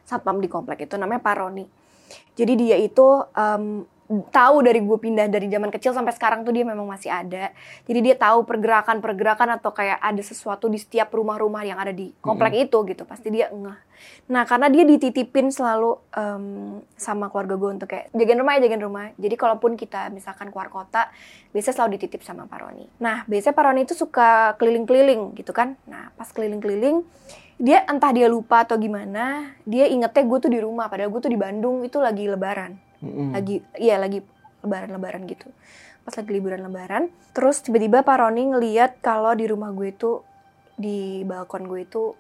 [0.04, 1.64] satpam di komplek itu namanya Pak Roni.
[2.34, 6.66] Jadi dia itu em, tahu dari gue pindah dari zaman kecil sampai sekarang tuh dia
[6.66, 7.54] memang masih ada.
[7.86, 12.58] Jadi dia tahu pergerakan-pergerakan atau kayak ada sesuatu di setiap rumah-rumah yang ada di komplek
[12.58, 13.06] itu gitu.
[13.06, 13.78] Pasti dia ngeh.
[14.34, 18.82] Nah karena dia dititipin selalu em, sama keluarga gue untuk kayak jagain rumah ya jagain
[18.82, 19.06] rumah.
[19.14, 21.14] Jadi kalaupun kita misalkan keluar kota,
[21.54, 22.90] biasanya selalu dititip sama Pak Roni.
[22.98, 25.78] Nah biasanya Pak Roni itu suka keliling-keliling gitu kan.
[25.86, 27.06] Nah pas keliling-keliling
[27.62, 31.30] dia entah dia lupa atau gimana dia ingetnya gue tuh di rumah padahal gue tuh
[31.30, 33.32] di Bandung itu lagi lebaran Mm-mm.
[33.32, 34.20] lagi iya lagi
[34.64, 35.48] lebaran-lebaran gitu.
[36.04, 40.20] Pas lagi liburan lebaran terus tiba-tiba Pak Roni ngeliat kalau di rumah gue itu
[40.80, 42.16] di balkon gue itu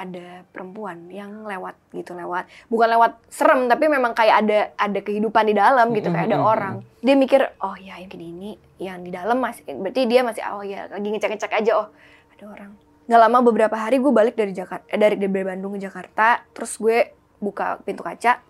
[0.00, 2.48] ada perempuan yang lewat gitu lewat.
[2.72, 6.74] Bukan lewat serem tapi memang kayak ada ada kehidupan di dalam gitu kayak ada orang.
[7.04, 10.88] Dia mikir oh ya yang ini yang di dalam masih berarti dia masih oh ya
[10.88, 11.88] lagi ngecek-ngecek aja oh
[12.32, 12.70] ada orang.
[13.04, 16.80] Nggak lama beberapa hari gue balik dari Jakarta eh, dari dari Bandung ke Jakarta terus
[16.80, 18.40] gue buka pintu kaca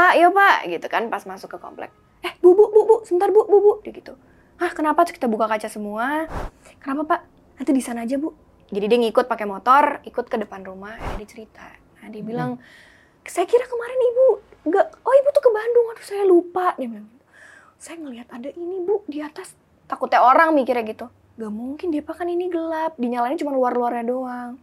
[0.00, 0.56] pak yo pak.
[0.64, 1.92] Gitu kan pas masuk ke komplek.
[2.24, 3.72] Eh bu bu bu bu sebentar bu bu bu.
[3.84, 4.16] Gitu.
[4.56, 5.04] Ah kenapa?
[5.04, 6.24] Terus kita buka kaca semua.
[6.80, 7.20] Kenapa pak?
[7.60, 8.32] Nanti di sana aja bu.
[8.72, 11.68] Jadi dia ngikut pakai motor ikut ke depan rumah eh, dia cerita.
[12.00, 12.56] Nah dia bilang
[13.28, 14.26] saya kira kemarin ibu
[14.60, 15.86] nggak oh ibu tuh ke Bandung.
[15.92, 16.66] Aduh saya lupa.
[16.80, 17.08] Dia bilang
[17.76, 19.52] saya ngelihat ada ini bu di atas.
[19.84, 21.12] Takutnya orang mikirnya gitu.
[21.40, 22.96] Gak mungkin dia kan ini gelap.
[22.96, 24.60] Dinyalain cuma luar-luarnya doang.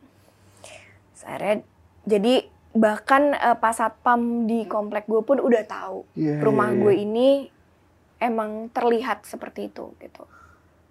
[1.17, 1.59] Saya
[2.07, 6.93] jadi bahkan eh, pas satpam di komplek gue pun udah tahu Iya, rumah iya, gue
[6.93, 7.03] iya.
[7.03, 7.28] ini
[8.18, 10.26] emang terlihat seperti itu gitu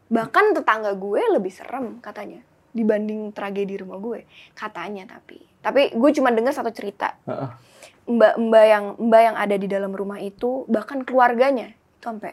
[0.07, 2.39] bahkan tetangga gue lebih serem katanya
[2.71, 4.23] dibanding tragedi rumah gue
[4.53, 7.59] katanya tapi tapi gue cuma dengar satu cerita Ha-ha.
[8.05, 12.33] mbak-mbak yang mbak yang ada di dalam rumah itu bahkan keluarganya itu sampai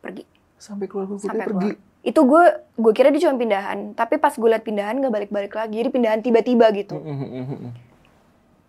[0.00, 0.24] pergi
[0.56, 1.70] Sampai keluarga sampai pergi.
[1.70, 5.52] keluar itu gue gue kira dia cuma pindahan tapi pas gue liat pindahan gak balik-balik
[5.52, 6.98] lagi jadi pindahan tiba-tiba gitu.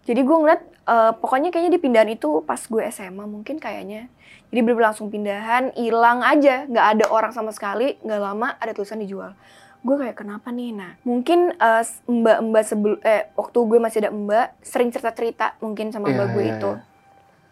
[0.05, 4.05] Jadi gue ngeliat eh, pokoknya kayaknya di pindahan itu pas gue SMA mungkin kayaknya.
[4.47, 6.63] Jadi bener langsung pindahan hilang aja.
[6.63, 9.33] Nggak ada orang sama sekali nggak lama ada tulisan dijual.
[9.81, 10.71] Gue kayak kenapa nih?
[10.71, 16.07] Nah mungkin eh, mbak-mbak sebelum eh waktu gue masih ada mbak sering cerita-cerita mungkin sama
[16.07, 16.71] Iya, mbak gue iya, itu.
[16.71, 16.93] iya.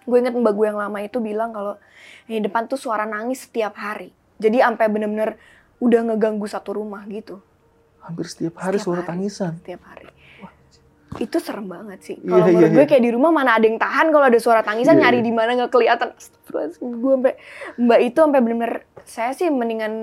[0.04, 1.80] gue inget mbak gue yang lama itu bilang kalau
[2.26, 4.14] di depan tuh suara nangis setiap hari.
[4.36, 5.40] Jadi sampai bener-bener
[5.80, 7.42] udah ngeganggu satu rumah gitu.
[8.00, 9.10] Hampir setiap hari Setiap suara hari.
[9.10, 9.54] tangisan.
[9.58, 10.12] setiap hari
[11.16, 12.90] itu serem banget sih Iya, kalau iya, menurut gue iya.
[12.90, 15.26] kayak di rumah mana ada yang tahan kalau ada suara tangisan Iya, nyari iya.
[15.26, 16.82] di mana nggak kelihatan Astagfirullahaladzim.
[16.96, 17.34] gue sampai
[17.78, 19.94] mbak itu sampai bener-bener saya sih mendingan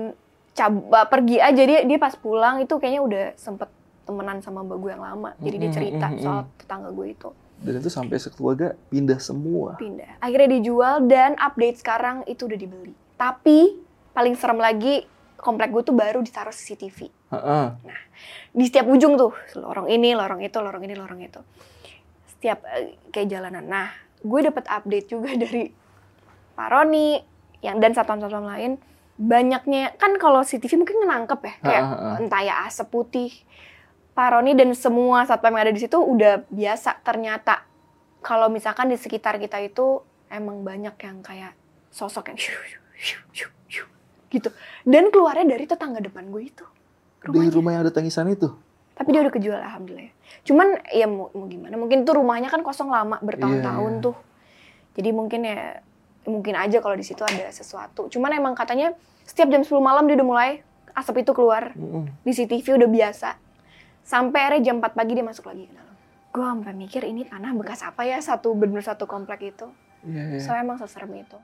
[0.51, 3.71] coba pergi aja dia dia pas pulang itu kayaknya udah sempet
[4.03, 7.29] temenan sama mbak gue yang lama jadi dia cerita mm, mm, soal tetangga gue itu
[7.57, 9.77] Dan itu sampai sekeluarga pindah semua.
[9.77, 13.77] pindah akhirnya dijual dan update sekarang itu udah dibeli tapi
[14.11, 15.05] paling serem lagi
[15.41, 17.75] komplek gue tuh baru ditaruh CCTV Ha-ha.
[18.53, 21.41] di setiap ujung tuh lorong ini lorong itu lorong ini lorong itu.
[22.37, 23.65] Setiap eh, kayak jalanan.
[23.65, 23.89] Nah
[24.21, 25.73] gue dapat update juga dari
[26.53, 27.17] Pak Roni
[27.65, 28.77] yang dan satpam-satpam lain.
[29.21, 32.09] Banyaknya kan kalau CCTV mungkin nangkep ya kayak ha, ha.
[32.21, 33.33] entah ya asap putih.
[34.13, 37.01] Pak Roni dan semua satpam yang ada di situ udah biasa.
[37.01, 37.65] Ternyata
[38.21, 41.57] kalau misalkan di sekitar kita itu emang banyak yang kayak
[41.89, 42.39] sosok yang
[44.31, 44.49] gitu.
[44.87, 46.65] Dan keluarnya dari tetangga depan gue itu.
[47.21, 48.49] Di rumah yang ada tangisan itu.
[48.97, 50.13] Tapi dia udah kejual alhamdulillah.
[50.47, 51.75] Cuman ya mau, mau gimana?
[51.77, 54.05] Mungkin tuh rumahnya kan kosong lama bertahun-tahun Iya, iya.
[54.05, 54.15] tuh.
[54.97, 55.59] Jadi mungkin ya
[56.25, 58.09] mungkin aja kalau di situ ada sesuatu.
[58.09, 58.93] Cuman emang katanya
[59.25, 60.49] setiap jam 10 malam dia udah mulai
[60.97, 61.73] asap itu keluar.
[61.77, 62.09] Mm-mm.
[62.25, 63.29] Di CCTV udah biasa.
[64.01, 65.95] Sampai akhirnya jam 4 pagi dia masuk lagi ke dalam.
[66.31, 69.67] Gue sampai mikir ini tanah bekas apa ya satu bener satu komplek itu.
[70.05, 70.39] Iya, iya.
[70.41, 71.37] Soalnya emang seserem itu.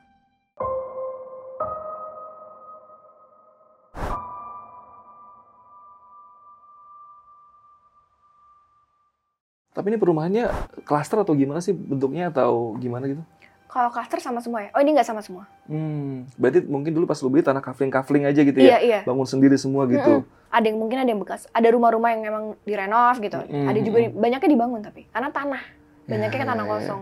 [9.78, 10.50] Tapi ini perumahannya
[10.90, 13.22] klaster atau gimana sih bentuknya atau gimana gitu?
[13.70, 14.70] Kalau cluster sama semua ya?
[14.74, 15.46] Oh ini nggak sama semua?
[15.70, 18.78] Hmm, berarti mungkin dulu pas lu beli tanah kafling-kafling aja gitu Iya ya?
[18.82, 19.00] iya.
[19.06, 20.26] Bangun sendiri semua gitu.
[20.50, 21.46] Ada yang mungkin ada yang bekas.
[21.54, 23.38] Ada rumah-rumah yang memang direnov gitu.
[23.38, 25.62] Mm, Ada mm, juga banyaknya dibangun tapi karena tanah.
[26.10, 26.74] Banyaknya kan tanah ya, ya.
[26.74, 27.02] kosong.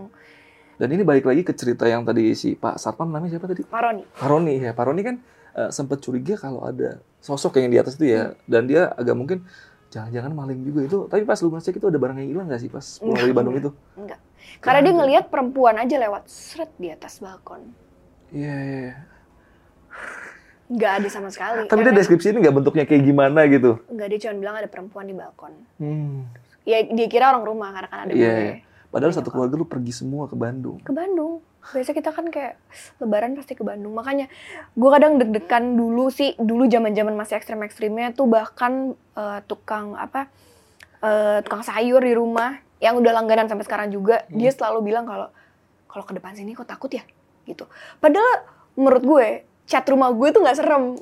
[0.76, 3.64] Dan ini balik lagi ke cerita yang tadi si Pak Satpam namanya siapa tadi?
[3.64, 4.04] Paroni.
[4.04, 4.76] Pak Roni ya.
[4.76, 5.16] Pak Roni kan
[5.56, 8.36] eh, sempat curiga kalau ada sosok yang di atas itu ya.
[8.44, 9.48] Dan dia agak mungkin
[9.90, 10.98] jangan-jangan maling juga itu.
[11.06, 13.56] Tapi pas lu ngecek itu ada barang yang hilang gak sih pas pulang dari Bandung
[13.56, 13.70] itu?
[13.94, 14.20] Enggak.
[14.60, 17.62] Karena dia ngelihat perempuan aja lewat seret di atas balkon.
[18.32, 18.96] Iya, iya, iya.
[20.66, 21.70] Nggak ada sama sekali.
[21.70, 23.78] Tapi dia deskripsi ini nggak bentuknya kayak gimana gitu.
[23.86, 25.54] Enggak, dia cuma bilang ada perempuan di balkon.
[25.78, 26.26] Hmm.
[26.66, 28.42] Ya dia kira orang rumah karena kan ada Iya, gue.
[28.42, 28.54] iya.
[28.96, 30.80] Padahal satu keluarga lu pergi semua ke Bandung.
[30.80, 31.44] Ke Bandung.
[31.60, 32.56] Biasa kita kan kayak
[32.96, 33.92] lebaran pasti ke Bandung.
[33.92, 34.24] Makanya
[34.72, 40.32] gue kadang deg-degan dulu sih, dulu zaman-zaman masih ekstrem-ekstrimnya tuh bahkan eh, tukang apa
[41.04, 44.40] eh, tukang sayur di rumah yang udah langganan sampai sekarang juga, Hmm.
[44.40, 45.28] dia selalu bilang kalau
[45.92, 47.04] kalau ke depan sini kok takut ya
[47.44, 47.68] gitu.
[48.00, 48.48] Padahal
[48.80, 49.26] menurut gue
[49.68, 50.96] cat rumah gue tuh nggak serem.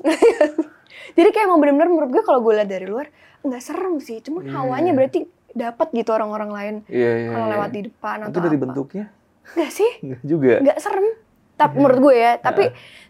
[1.15, 3.07] Jadi kayak emang bener-bener menurut gue kalau gue lihat dari luar
[3.39, 4.51] nggak serem sih, cuma Iya.
[4.51, 7.29] hawanya berarti dapat gitu orang-orang lain Iya, iya.
[7.31, 7.53] kalau iya.
[7.55, 8.63] lewat di depan Itu atau dari apa.
[8.67, 9.05] bentuknya?
[9.47, 9.91] Nggak sih?
[10.01, 10.53] Enggak juga.
[10.59, 11.07] nggak serem
[11.55, 11.79] tapi Iya.
[11.79, 12.63] menurut gue ya tapi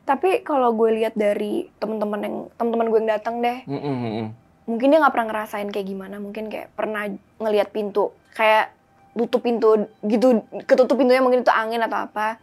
[0.03, 4.11] tapi kalau gue lihat dari teman-teman yang teman-teman gue yang datang deh Mm, mm, mm,
[4.13, 4.27] mm.
[4.65, 8.69] mungkin dia nggak pernah ngerasain kayak gimana mungkin kayak pernah ngelihat pintu kayak
[9.15, 9.69] tutup pintu
[10.03, 12.37] gitu ketutup pintunya mungkin itu angin atau apa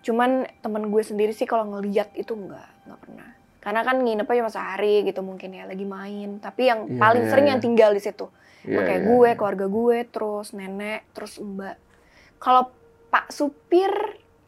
[0.00, 3.28] cuman teman gue sendiri sih kalau ngelihat itu nggak nggak pernah
[3.58, 7.22] karena kan nginep aja masa hari gitu mungkin ya lagi main tapi yang Iya, paling
[7.24, 7.52] iya, sering iya.
[7.56, 8.30] yang tinggal di situ
[8.70, 9.34] Iya, kayak iya, gue iya.
[9.34, 11.76] keluarga gue terus nenek terus mbak
[12.36, 12.68] kalau
[13.08, 13.90] pak supir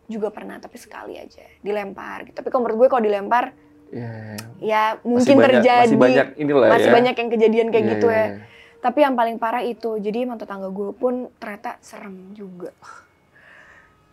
[0.05, 3.57] juga pernah tapi sekali aja dilempar gitu tapi kalau menurut gue kalau dilempar
[3.91, 4.37] Iya, iya.
[4.63, 6.95] ya Masih mungkin banyak- terjadi Masih banyak inilah masih ya.
[6.95, 8.39] banyak yang kejadian kayak Iya, gitu iya, ya iya.
[8.79, 12.71] tapi yang paling parah itu jadi emang tetangga gue pun ternyata serem juga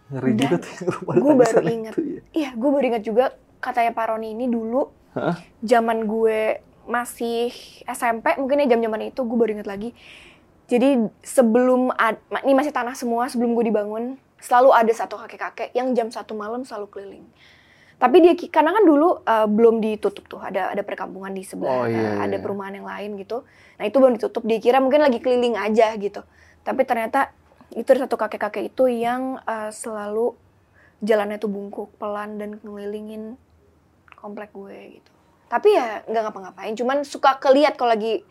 [0.08, 0.74] Ngeri Dan juga tuh
[1.14, 2.22] gue baru itu, ya.
[2.34, 3.26] iya gue baru ingat juga
[3.60, 5.36] katanya Pak Roni ini dulu Hah?
[5.60, 6.39] zaman gue
[6.88, 7.51] masih
[7.85, 9.91] SMP mungkin ya jam-jaman itu gue baru ingat lagi.
[10.67, 15.91] Jadi sebelum ad- ini masih tanah semua sebelum gue dibangun selalu ada satu kakek-kakek yang
[15.95, 17.25] jam satu malam selalu keliling.
[17.97, 21.89] Tapi dia karena kan dulu uh, belum ditutup tuh ada ada perkampungan di Oh, sebelah
[21.89, 22.43] iya, uh, ada iya.
[22.43, 23.41] perumahan yang lain gitu.
[23.79, 26.21] Nah itu belum ditutup dia kira mungkin lagi keliling aja gitu.
[26.61, 27.33] Tapi ternyata
[27.73, 30.38] itu ada satu kakek-kakek itu yang uh, selalu
[31.01, 33.38] jalannya tuh bungkuk pelan dan ngelilingin
[34.17, 35.11] komplek gue gitu
[35.47, 38.23] tapi ya nggak ngapa-ngapain cuman suka keliat kalau lagi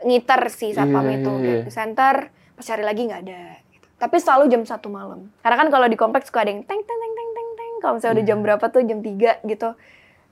[0.00, 1.62] ngiter si satpam Iya, itu iya, kayak iya.
[1.62, 2.14] di center
[2.52, 3.86] pas cari lagi nggak ada gitu.
[3.96, 6.96] tapi selalu jam satu malam karena kan kalau di kompleks suka ada yang teng teng
[6.96, 8.30] teng teng teng teng kalau misalnya udah Iya.
[8.30, 9.10] jam berapa tuh jam 3
[9.44, 9.68] gitu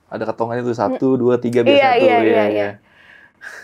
[0.09, 2.01] Ada ketongannya tuh satu, dua, tiga biasa Iya, tuh.
[2.01, 2.69] iya, iya, iya.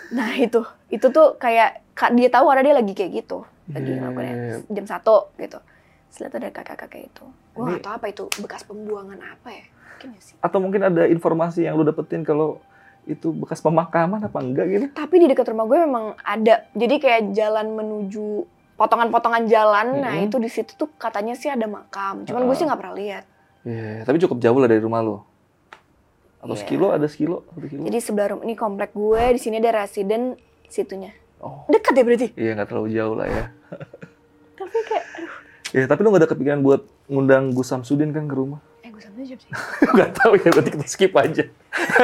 [0.08, 4.06] nah itu itu tuh kayak ka- dia tahu ada dia lagi kayak gitu lagi Iya,
[4.08, 4.56] iya, iya.
[4.68, 5.58] jam satu gitu
[6.06, 9.64] Setelah itu ada kakak-kakak itu gue Ini- nggak tahu apa itu bekas pembuangan apa ya
[9.96, 12.60] mungkin ya sih Atau mungkin ada informasi yang lu dapetin kalau
[13.04, 14.86] itu bekas pemakaman apa enggak gitu?
[14.92, 18.44] tapi di dekat rumah gue memang ada jadi kayak jalan menuju
[18.74, 20.26] potongan-potongan jalan nah Mm-mm.
[20.26, 22.54] itu di situ tuh katanya sih ada makam cuman gue Ah.
[22.54, 23.24] sih nggak pernah lihat
[23.62, 25.26] Iya, tapi cukup jauh lah dari rumah lo.
[26.38, 26.60] Atau Iya.
[26.60, 27.82] sekilo, ada sekilo, satu kilo.
[27.82, 32.26] jadi sebelah rumah ini komplek gue di sini ada residen situnya Oh, dekat ya berarti
[32.34, 33.44] iya nggak terlalu jauh lah ya.
[34.54, 35.34] tapi kayak aduh
[35.68, 38.62] Ya, tapi lu nggak ada kepikiran buat ngundang Gus Samsudin kan ke rumah?
[39.28, 39.36] Sih
[39.98, 41.44] Gak tahu ya, berarti kita skip aja.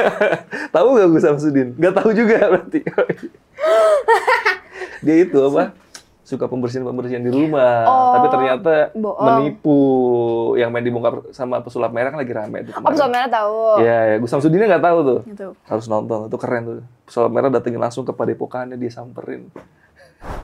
[0.75, 1.73] tahu gak Gus Samsudin?
[1.75, 2.81] Gak tahu juga berarti.
[5.03, 5.75] Dia itu apa?
[6.23, 9.21] Suka pembersihan-pembersihan di rumah, Oh, tapi ternyata bohong.
[9.21, 9.79] menipu.
[10.55, 12.73] Yang main dibongkar sama pesulap merah kan lagi rame tuh.
[12.73, 14.15] oh pesawat merah tahu Iya, ya.
[14.17, 15.19] Gus Samsudinnya nggak tahu tuh.
[15.25, 16.75] gitu Harus nonton, itu keren tuh.
[17.03, 19.45] Pesulap merah datengin langsung ke padepokannya, dia samperin.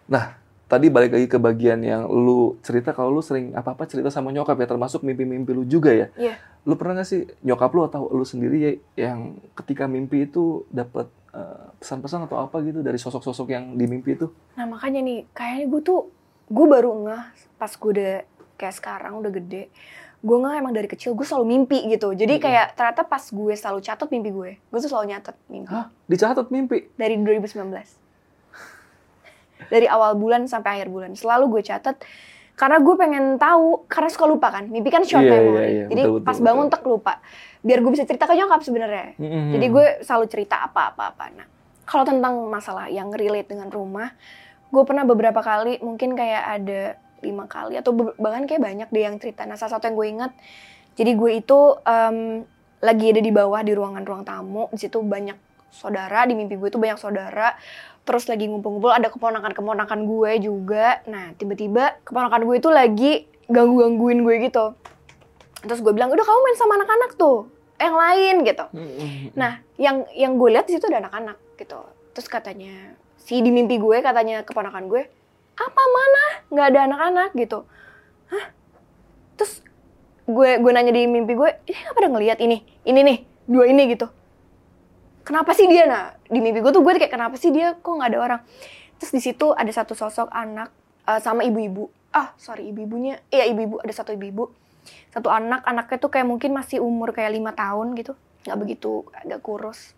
[0.06, 0.38] Nah,
[0.70, 4.54] tadi balik lagi ke bagian yang lu cerita kalau lu sering apa-apa cerita sama nyokap
[4.62, 6.08] ya, termasuk mimpi-mimpi lu juga ya.
[6.14, 6.38] Iya.
[6.70, 8.72] Lu pernah nggak sih nyokap lu atau lu sendiri ya
[9.10, 14.14] yang ketika mimpi itu dapat eh, pesan-pesan atau apa gitu dari sosok-sosok yang di mimpi
[14.14, 14.30] itu?
[14.54, 16.00] Nah makanya nih, kayaknya gue tuh,
[16.48, 17.26] gue baru ngeh
[17.58, 18.16] pas gue udah
[18.62, 19.74] kayak sekarang udah gede,
[20.20, 23.80] gue nggak emang dari kecil gue selalu mimpi gitu jadi kayak ternyata pas gue selalu
[23.80, 25.88] catat mimpi gue gue tuh selalu nyatet mimpi Hah?
[26.12, 26.92] Dicatat mimpi?
[27.00, 27.56] dari 2019
[29.68, 32.00] dari awal bulan sampai akhir bulan selalu gue catat
[32.56, 36.02] karena gue pengen tahu karena suka lupa kan mimpi kan short iya, memory iya, jadi
[36.08, 36.76] betul, betul, pas bangun betul.
[36.76, 37.14] tek lupa
[37.60, 39.52] biar gue bisa cerita ke nyokap sebenarnya Mm-mm.
[39.56, 41.26] jadi gue selalu cerita apa-apa apa.
[41.36, 41.48] Nah,
[41.90, 44.14] kalau tentang masalah yang relate dengan rumah,
[44.70, 46.82] gue pernah beberapa kali, mungkin kayak ada
[47.26, 49.50] lima kali atau bahkan kayak banyak deh yang cerita.
[49.50, 50.32] Nah, salah satu yang gue ingat,
[50.94, 52.46] jadi gue itu em,
[52.80, 54.70] lagi ada di bawah di ruangan ruang tamu.
[54.70, 57.56] Di situ banyak saudara, di mimpi gue itu banyak saudara.
[58.04, 61.06] Terus lagi ngumpul-ngumpul ada keponakan-keponakan gue juga.
[61.06, 63.12] Nah, tiba-tiba keponakan gue itu lagi
[63.50, 64.74] ganggu-gangguin gue gitu.
[65.60, 68.66] Terus gue bilang, udah kamu main sama anak-anak tuh, yang lain gitu.
[69.36, 71.80] Nah, yang yang gue lihat di situ ada anak-anak gitu.
[72.16, 75.04] Terus katanya si di mimpi gue katanya keponakan gue,
[75.60, 77.68] apa mana nggak ada anak-anak gitu.
[78.32, 78.46] Hah?
[79.36, 79.62] Terus
[80.26, 82.58] gue gue nanya di mimpi gue, ini nggak pada ngelihat ini,
[82.88, 84.08] ini nih dua ini gitu.
[85.30, 85.86] Kenapa sih dia?
[85.86, 87.78] Nah di mimpi gue tuh gue kayak kenapa sih dia?
[87.78, 88.42] Kok nggak ada orang?
[88.98, 90.74] Terus di situ ada satu sosok anak
[91.06, 91.86] eh, sama ibu-ibu.
[92.10, 94.50] Ah sorry ibu-ibunya, iya ibu-ibu ada satu ibu-ibu.
[95.14, 99.46] Satu anak anaknya tuh kayak mungkin masih umur kayak lima tahun gitu nggak begitu agak
[99.46, 99.94] kurus.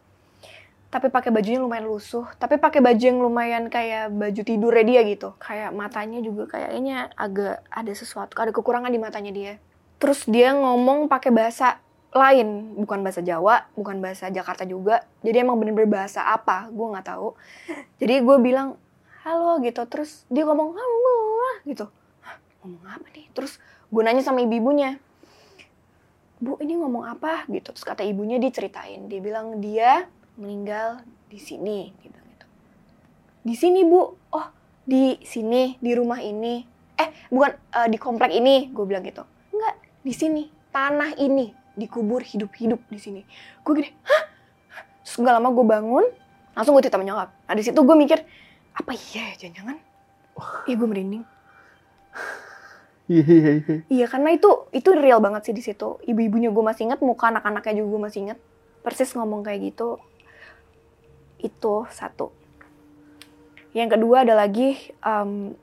[0.91, 5.31] Tapi pakai bajunya lumayan lusuh tapi pakai baju yang lumayan kayak baju tidurnya dia gitu.
[5.39, 9.53] Kayak matanya juga kayaknya agak ada sesuatu ada kekurangan di matanya dia.
[9.95, 11.79] Terus dia ngomong pakai bahasa
[12.11, 15.07] lain bukan bahasa Jawa bukan bahasa Jakarta juga.
[15.23, 17.39] Jadi emang bener-bener bahasa apa gue nggak tahu.
[18.03, 18.75] Jadi gue bilang
[19.23, 19.81] halo gitu.
[19.87, 21.17] Terus dia ngomong halo
[21.63, 21.87] gitu.
[22.61, 23.31] Ngomong apa nih?
[23.31, 24.99] Terus gue nanya sama ibu-ibunya
[26.41, 27.47] bu ini ngomong apa?
[27.47, 27.71] Gitu.
[27.71, 29.07] Terus kata ibunya diceritain.
[29.07, 30.99] Dia bilang dia meninggal
[31.31, 32.47] di sini bilang gitu.
[33.47, 34.01] Di sini bu?
[34.35, 34.47] Oh
[34.83, 36.59] di sini di rumah ini.
[36.99, 39.23] Eh bukan eh, di komplek ini gue bilang gitu.
[39.55, 40.43] Enggak di sini
[40.75, 43.21] tanah ini dikubur hidup-hidup di sini
[43.63, 44.23] gue gini hah
[45.01, 46.05] terus nggak lama gue bangun
[46.55, 48.19] langsung gue cerita sama nyokap nah di situ gue mikir
[48.75, 49.77] apa iya ya jangan-jangan
[50.67, 51.23] Ih gue merinding
[53.11, 53.75] Iya, iya, iya.
[53.91, 55.99] Iya karena itu itu real banget sih di situ.
[56.07, 58.39] Ibu-ibunya gue masih inget, muka anak-anaknya juga gue masih inget.
[58.87, 59.99] Persis ngomong kayak gitu.
[61.35, 62.31] Itu satu.
[63.75, 65.59] Yang kedua ada lagi em,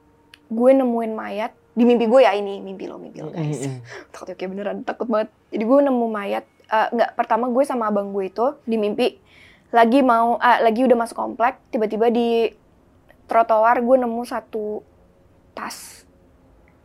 [0.53, 3.63] gue nemuin mayat di mimpi gue ya ini mimpi lo mimpi lo guys.
[3.63, 3.79] Mm-mm.
[4.13, 5.31] takut oke beneran takut banget.
[5.55, 6.45] Jadi gue nemu mayat.
[6.69, 9.17] nggak pertama gue sama abang gue itu di mimpi
[9.73, 12.53] lagi mau ah, lagi udah masuk komplek tiba-tiba di
[13.25, 14.85] trotoar gue nemu satu
[15.57, 16.05] tas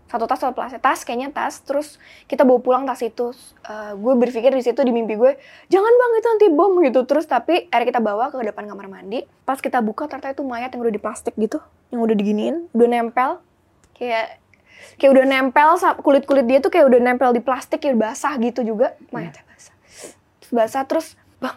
[0.07, 1.99] satu tas atau plastik tas kayaknya tas terus
[2.31, 5.39] kita bawa pulang tas itu Eh, gue berpikir di situ di mimpi gue
[5.71, 9.23] jangan bang itu nanti bom gitu terus tapi akhirnya kita bawa ke depan kamar mandi
[9.47, 12.87] pas kita buka ternyata itu mayat yang udah di plastik gitu yang udah diginiin udah
[12.91, 13.39] nempel
[13.95, 14.42] kayak
[14.97, 15.69] kayak udah nempel
[16.01, 18.95] kulit kulit dia tuh kayak udah nempel di plastik kayak basah gitu juga.
[19.09, 19.75] Mayatnya basah.
[20.39, 21.07] Terus basah terus
[21.41, 21.55] bang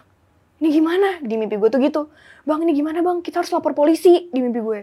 [0.63, 1.09] ini gimana?
[1.21, 2.01] Di mimpi gue tuh gitu.
[2.47, 3.19] Bang ini gimana bang?
[3.21, 4.79] Kita harus lapor polisi di mimpi gue.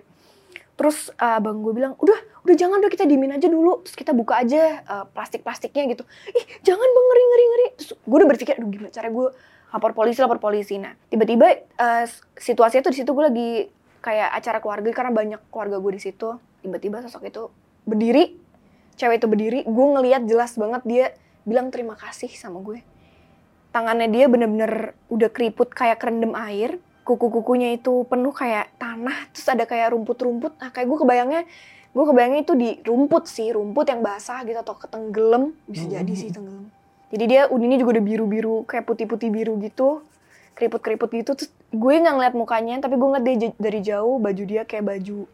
[0.74, 3.82] Terus uh, abang gue bilang udah udah jangan udah kita diemin aja dulu.
[3.86, 6.04] Terus kita buka aja uh, plastik-plastiknya gitu.
[6.30, 7.66] Ih jangan bang ngeri ngeri ngeri.
[7.78, 9.28] Terus gue udah berpikir aduh gimana cara gue
[9.74, 10.78] lapor polisi lapor polisi.
[10.78, 11.46] Nah tiba-tiba
[11.80, 12.04] uh,
[12.38, 13.50] situasinya tuh di situ gue lagi
[14.04, 16.28] kayak acara keluarga karena banyak keluarga gue di situ.
[16.60, 17.42] Tiba-tiba sosok itu
[17.84, 18.43] berdiri
[18.94, 21.04] cewek itu berdiri gue ngelihat jelas banget dia
[21.44, 22.80] bilang terima kasih sama gue.
[23.74, 29.68] Tangannya dia bener-bener udah keriput kayak kerendam air kuku-kukunya itu penuh kayak tanah terus ada
[29.68, 30.56] kayak rumput-rumput.
[30.56, 31.42] Nah kayak gue kebayangnya
[31.94, 36.32] gue kebayangnya itu di rumput sih rumput yang basah gitu atau ketenggelam bisa jadi sih
[36.32, 36.72] tenggelam.
[37.14, 40.02] Jadi dia uninya juga udah biru-biru kayak putih-putih biru gitu
[40.56, 41.30] keriput-keriput gitu.
[41.36, 45.28] Terus gue nggak ngeliat mukanya tapi gue ngeliat dia dari jauh baju dia kayak baju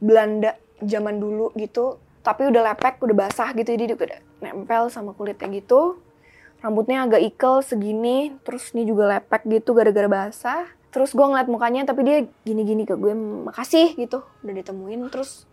[0.00, 5.12] Belanda zaman dulu gitu tapi udah lepek udah basah gitu jadi dia udah nempel sama
[5.12, 6.00] kulitnya gitu.
[6.64, 10.64] Rambutnya agak ikel segini terus ini juga lepek gitu gara-gara basah.
[10.88, 13.12] Terus gue ngeliat mukanya tapi dia gini-gini ke gue
[13.44, 15.04] makasih gitu udah ditemuin.
[15.12, 15.44] Terus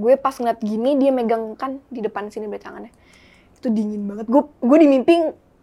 [0.00, 2.92] gue pas ngeliat gini dia megang kan di depan sini berarti tangannya.
[3.60, 4.32] Itu dingin banget.
[4.32, 5.14] Gue gue di mimpi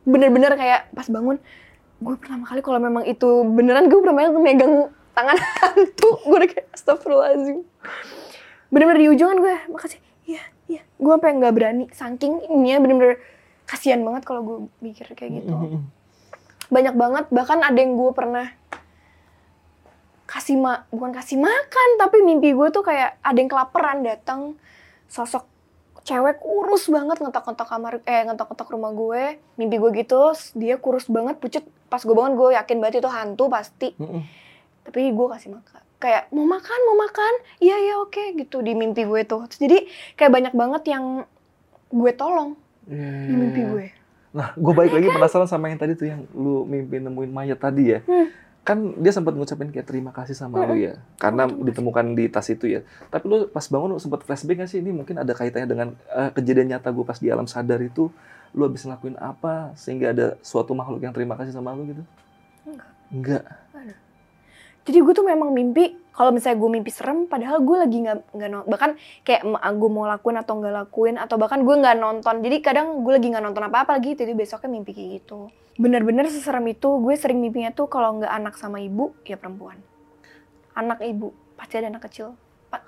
[0.05, 1.41] bener-bener kayak pas bangun
[1.95, 6.21] gue pertama kali kalau memang itu beneran gue pertama kali megang tangan hantu.
[6.21, 7.65] Gue udah kayak astagfirullahaladzim.
[8.69, 10.81] Bener-bener di ujungan gue makasih iya iya.
[10.97, 13.17] Gue sampai nggak berani saking ininya bener-bener
[13.65, 15.53] kasihan banget kalau gue mikir kayak gitu.
[15.53, 15.81] Mm-mm.
[16.65, 18.49] banyak banget bahkan ada yang gue pernah
[20.25, 24.57] kasih ma bukan kasih makan tapi mimpi gue tuh kayak ada yang kelaparan datang
[25.05, 25.45] sosok
[26.01, 31.37] cewek kurus banget ngetok-ngetok kamar eh ngetok-ngetok rumah gue mimpi gue gitu dia kurus banget
[31.37, 33.93] pucet pas gue bangun gue yakin banget itu hantu pasti.
[34.85, 37.33] Tapi gue kasih makan kayak mau makan mau makan
[37.63, 39.77] iya iya oke gitu di mimpi gue tuh Terus jadi
[40.19, 41.23] kayak banyak banget yang
[41.89, 43.85] gue tolong Iya, di mimpi gue.
[44.35, 47.97] Nah, gue balik lagi penasaran sama yang tadi tuh yang lu mimpi nemuin mayat tadi
[47.97, 47.99] ya.
[48.05, 48.29] Hmm.
[48.65, 52.65] Kan dia sempat ngucapin kayak terima kasih sama lu ya, karena ditemukan di tas itu
[52.65, 52.81] ya.
[53.13, 54.81] Tapi lu pas bangun lu sempat flashback gak sih?
[54.81, 58.09] Ini mungkin ada kaitannya dengan eh, kejadian nyata gue pas di alam sadar itu.
[58.57, 62.03] Lu habis ngelakuin apa sehingga ada suatu makhluk yang terima kasih sama lu gitu?
[62.65, 62.89] Enggak.
[63.13, 63.43] Enggak.
[64.85, 68.49] Jadi gue tuh memang mimpi kalau misalnya gue mimpi serem, padahal gue lagi nggak nggak
[68.71, 68.95] bahkan
[69.27, 72.39] kayak gue mau lakuin atau nggak lakuin atau bahkan gue nggak nonton.
[72.39, 75.51] Jadi kadang gue lagi nggak nonton apa-apa lagi, jadi besoknya mimpi kayak gitu.
[75.75, 79.75] Bener-bener seserem itu, gue sering mimpinya tuh kalau nggak anak sama ibu, ya perempuan.
[80.71, 82.31] Anak ibu, pasti ada anak kecil.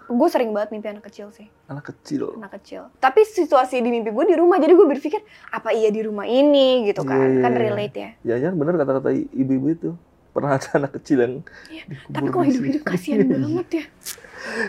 [0.07, 2.35] Gue sering banget mimpi anak kecil sih, Anak kecil.
[2.35, 2.91] anak kecil.
[2.99, 5.19] Tapi situasi di mimpi gue di rumah, jadi gue berpikir
[5.51, 7.59] apa iya di rumah ini gitu kan, Iya, iya, kan iya.
[7.59, 8.09] relate ya.
[8.23, 9.89] Jangan-jangan bener kata-kata ibu-ibu itu.
[10.37, 11.33] Pernah ada anak kecil yang
[11.65, 13.85] Iya, dikubur Tapi kalau hidup-hidup kasihan banget ya.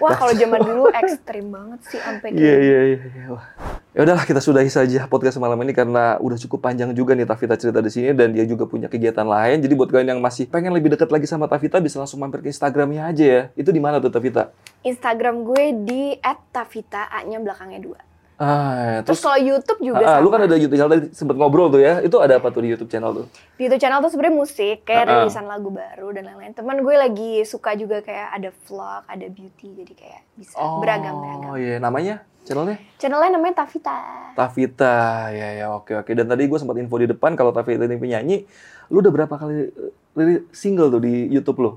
[0.01, 3.01] Wah kalau zaman dulu ekstrim banget sih sampai Iya iya iya.
[3.05, 3.25] iya.
[3.29, 3.45] Wah.
[3.93, 7.55] Ya udahlah kita sudahi saja podcast malam ini karena udah cukup panjang juga nih Tavita
[7.61, 9.61] cerita di sini dan dia juga punya kegiatan lain.
[9.61, 12.49] Jadi buat kalian yang masih pengen lebih dekat lagi sama Tavita bisa langsung mampir ke
[12.49, 13.43] Instagramnya aja ya.
[13.53, 14.57] Itu di mana tuh Tavita?
[14.89, 16.03] Instagram gue di
[16.49, 18.08] @tavita a-nya belakangnya dua.
[18.39, 20.23] Ah, Terus terus, kalau YouTube juga ah, ah, sama.
[20.23, 21.99] lu kan ada YouTube channel tadi sempet ngobrol tuh ya.
[21.99, 23.27] Itu ada apa tuh di YouTube channel tuh?
[23.59, 25.15] Di YouTube channel tuh sebenarnya musik, kayak Ah, ah.
[25.21, 26.55] rilisan lagu baru dan lain-lain.
[26.55, 31.51] Teman gue lagi suka juga kayak ada vlog, ada beauty, jadi kayak bisa beragam-beragam.
[31.51, 32.79] Oh iya, namanya channelnya?
[32.97, 33.99] Channelnya namanya Tavita.
[34.33, 34.97] Tavita,
[35.29, 36.11] ya ya oke oke.
[36.13, 38.47] Dan tadi gue sempat info di depan kalau Tavita ini penyanyi,
[38.89, 39.75] lu udah berapa kali
[40.15, 41.71] rilis single tuh di YouTube lu?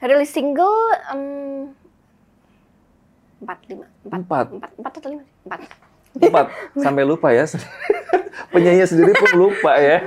[0.00, 0.72] Rilis single
[1.10, 1.22] em,
[3.38, 4.46] empat lima Empat.
[4.50, 5.60] empat empat atau lima empat
[6.18, 6.46] Empat.
[6.74, 7.46] Sampai lupa ya.
[8.54, 10.02] Penyanyi sendiri pun lupa ya.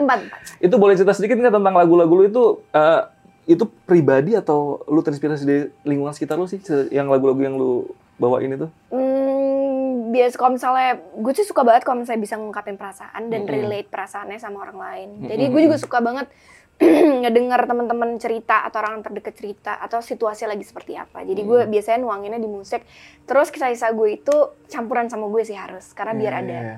[0.00, 0.20] empat.
[0.60, 2.42] Itu boleh cerita sedikit nggak tentang lagu-lagu lu itu
[2.74, 3.00] eh,
[3.44, 7.86] itu pribadi atau lu terinspirasi dari lingkungan sekitar lu sih yang lagu-lagu yang lu
[8.16, 8.66] bawain itu?
[8.88, 13.90] Hmm, biasa kalau misalnya gue sih suka banget kalau misalnya bisa ngungkapin perasaan dan relate
[13.90, 15.08] perasaannya sama orang lain.
[15.28, 16.26] Jadi gue juga suka banget
[17.22, 21.22] ngedengar teman-teman cerita atau orang terdekat cerita atau situasi lagi seperti apa.
[21.22, 21.70] Jadi gue Mm.
[21.70, 22.82] biasanya nuanginnya di musik.
[23.24, 24.34] Terus kisah-kisah gue itu
[24.66, 26.76] campuran sama gue sih harus karena biar Iya, ada iya.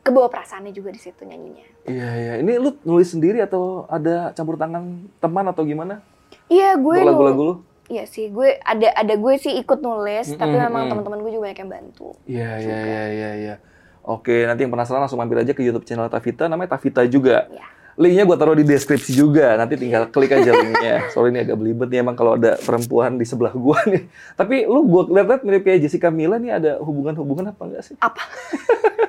[0.00, 1.66] kebawa perasaannya juga di situ nyanyinya.
[1.84, 2.32] Iya iya.
[2.38, 4.84] Ini lu nulis sendiri atau ada campur tangan
[5.18, 5.98] teman atau gimana?
[6.46, 7.54] Iya gue Untuk nul- lagu-lagu lu?
[7.84, 10.90] Iya sih, gue ada ada gue sih ikut nulis, tapi Mm-mm, memang mm.
[10.90, 12.08] teman-teman gue juga banyak yang bantu.
[12.24, 13.54] Iya iya iya iya iya.
[14.00, 17.44] Oke, nanti yang penasaran langsung mampir aja ke YouTube channel Tavita, namanya Tavita juga.
[17.46, 17.64] Ya.
[17.94, 21.06] Linknya gue taruh di deskripsi juga, nanti tinggal klik aja linknya.
[21.14, 24.02] Sorry ini agak belibet nih emang kalau ada perempuan di sebelah gue nih.
[24.34, 27.94] Tapi lu gue lihat-lihat mirip kayak Jessica Mila nih ada hubungan-hubungan apa enggak sih?
[27.98, 28.22] Apa?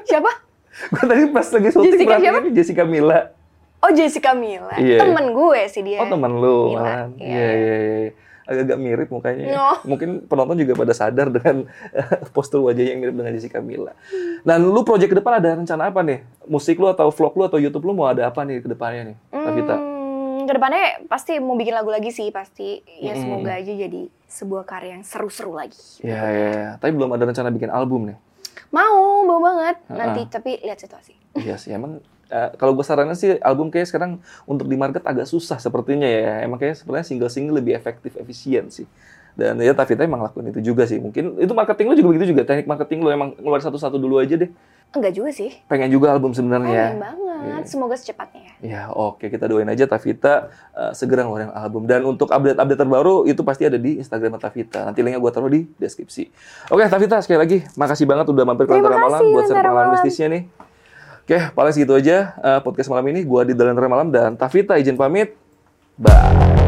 [0.04, 0.30] Siapa?
[0.92, 2.38] Gue tadi pas lagi syuting Jessica siapa?
[2.38, 3.20] ini Jessica Mila.
[3.80, 4.98] Oh Jessica Mila, Iya.
[5.00, 6.00] temen gue sih dia.
[6.00, 7.10] Oh teman lu Mila, malahan.
[7.16, 8.12] iya, Iya iya iya.
[8.46, 9.46] Agak-agak mirip mukanya.
[9.46, 9.58] ya.
[9.58, 9.78] Oh.
[9.90, 11.66] Mungkin penonton juga pada sadar dengan
[12.36, 13.94] postur wajahnya yang mirip dengan Jessica Mila.
[14.46, 16.22] Dan lu project ke depan ada rencana apa nih?
[16.46, 19.18] Musik lu atau vlog lu atau YouTube lu mau ada apa nih ke depannya nih?
[19.34, 19.76] Tavita?
[19.76, 22.86] Hmm, ke depannya pasti mau bikin lagu lagi sih pasti.
[23.02, 23.22] Ya Mm-mm.
[23.42, 26.06] semoga aja jadi sebuah karya yang seru-seru lagi.
[26.06, 26.50] Iya iya.
[26.54, 26.70] iya.
[26.78, 28.18] Tapi belum ada rencana bikin album nih.
[28.70, 29.80] Mau, mau banget.
[29.90, 29.98] Ha-ha.
[29.98, 31.16] Nanti tapi lihat situasi.
[31.40, 32.00] Iya sih emang
[32.32, 36.46] eh, kalau gue saranin sih album kayak sekarang untuk di market agak susah sepertinya ya.
[36.46, 38.88] Emang kayak sebenarnya single-single lebih efektif, efisien sih.
[39.36, 40.96] Dan ya Tavita emang lakuin itu juga sih.
[40.96, 42.48] Mungkin itu marketing lu juga begitu juga.
[42.48, 44.48] Teknik marketing lu emang ngeluarin satu-satu dulu aja deh.
[44.96, 45.52] Enggak juga sih.
[45.68, 46.96] Pengen juga album sebenarnya.
[46.96, 47.26] Pengen banget.
[47.46, 47.56] Iya.
[47.68, 48.54] Semoga secepatnya ya.
[48.64, 53.44] Ya oke kita doain aja Tavita eh, segera ngeluarin album dan untuk update-update terbaru itu
[53.44, 54.88] pasti ada di Instagram Tavita.
[54.88, 56.32] Nanti linknya gue taruh di deskripsi.
[56.72, 59.94] Oke Tavita sekali lagi makasih banget udah mampir ke Lentera Malam buat pengalaman Malam.
[60.00, 60.44] bisnisnya nih.
[61.26, 63.26] Oke paling segitu aja eh, podcast malam ini.
[63.26, 65.34] Gua di Lentera Malam dan Tavita izin pamit.
[65.98, 66.65] Bye.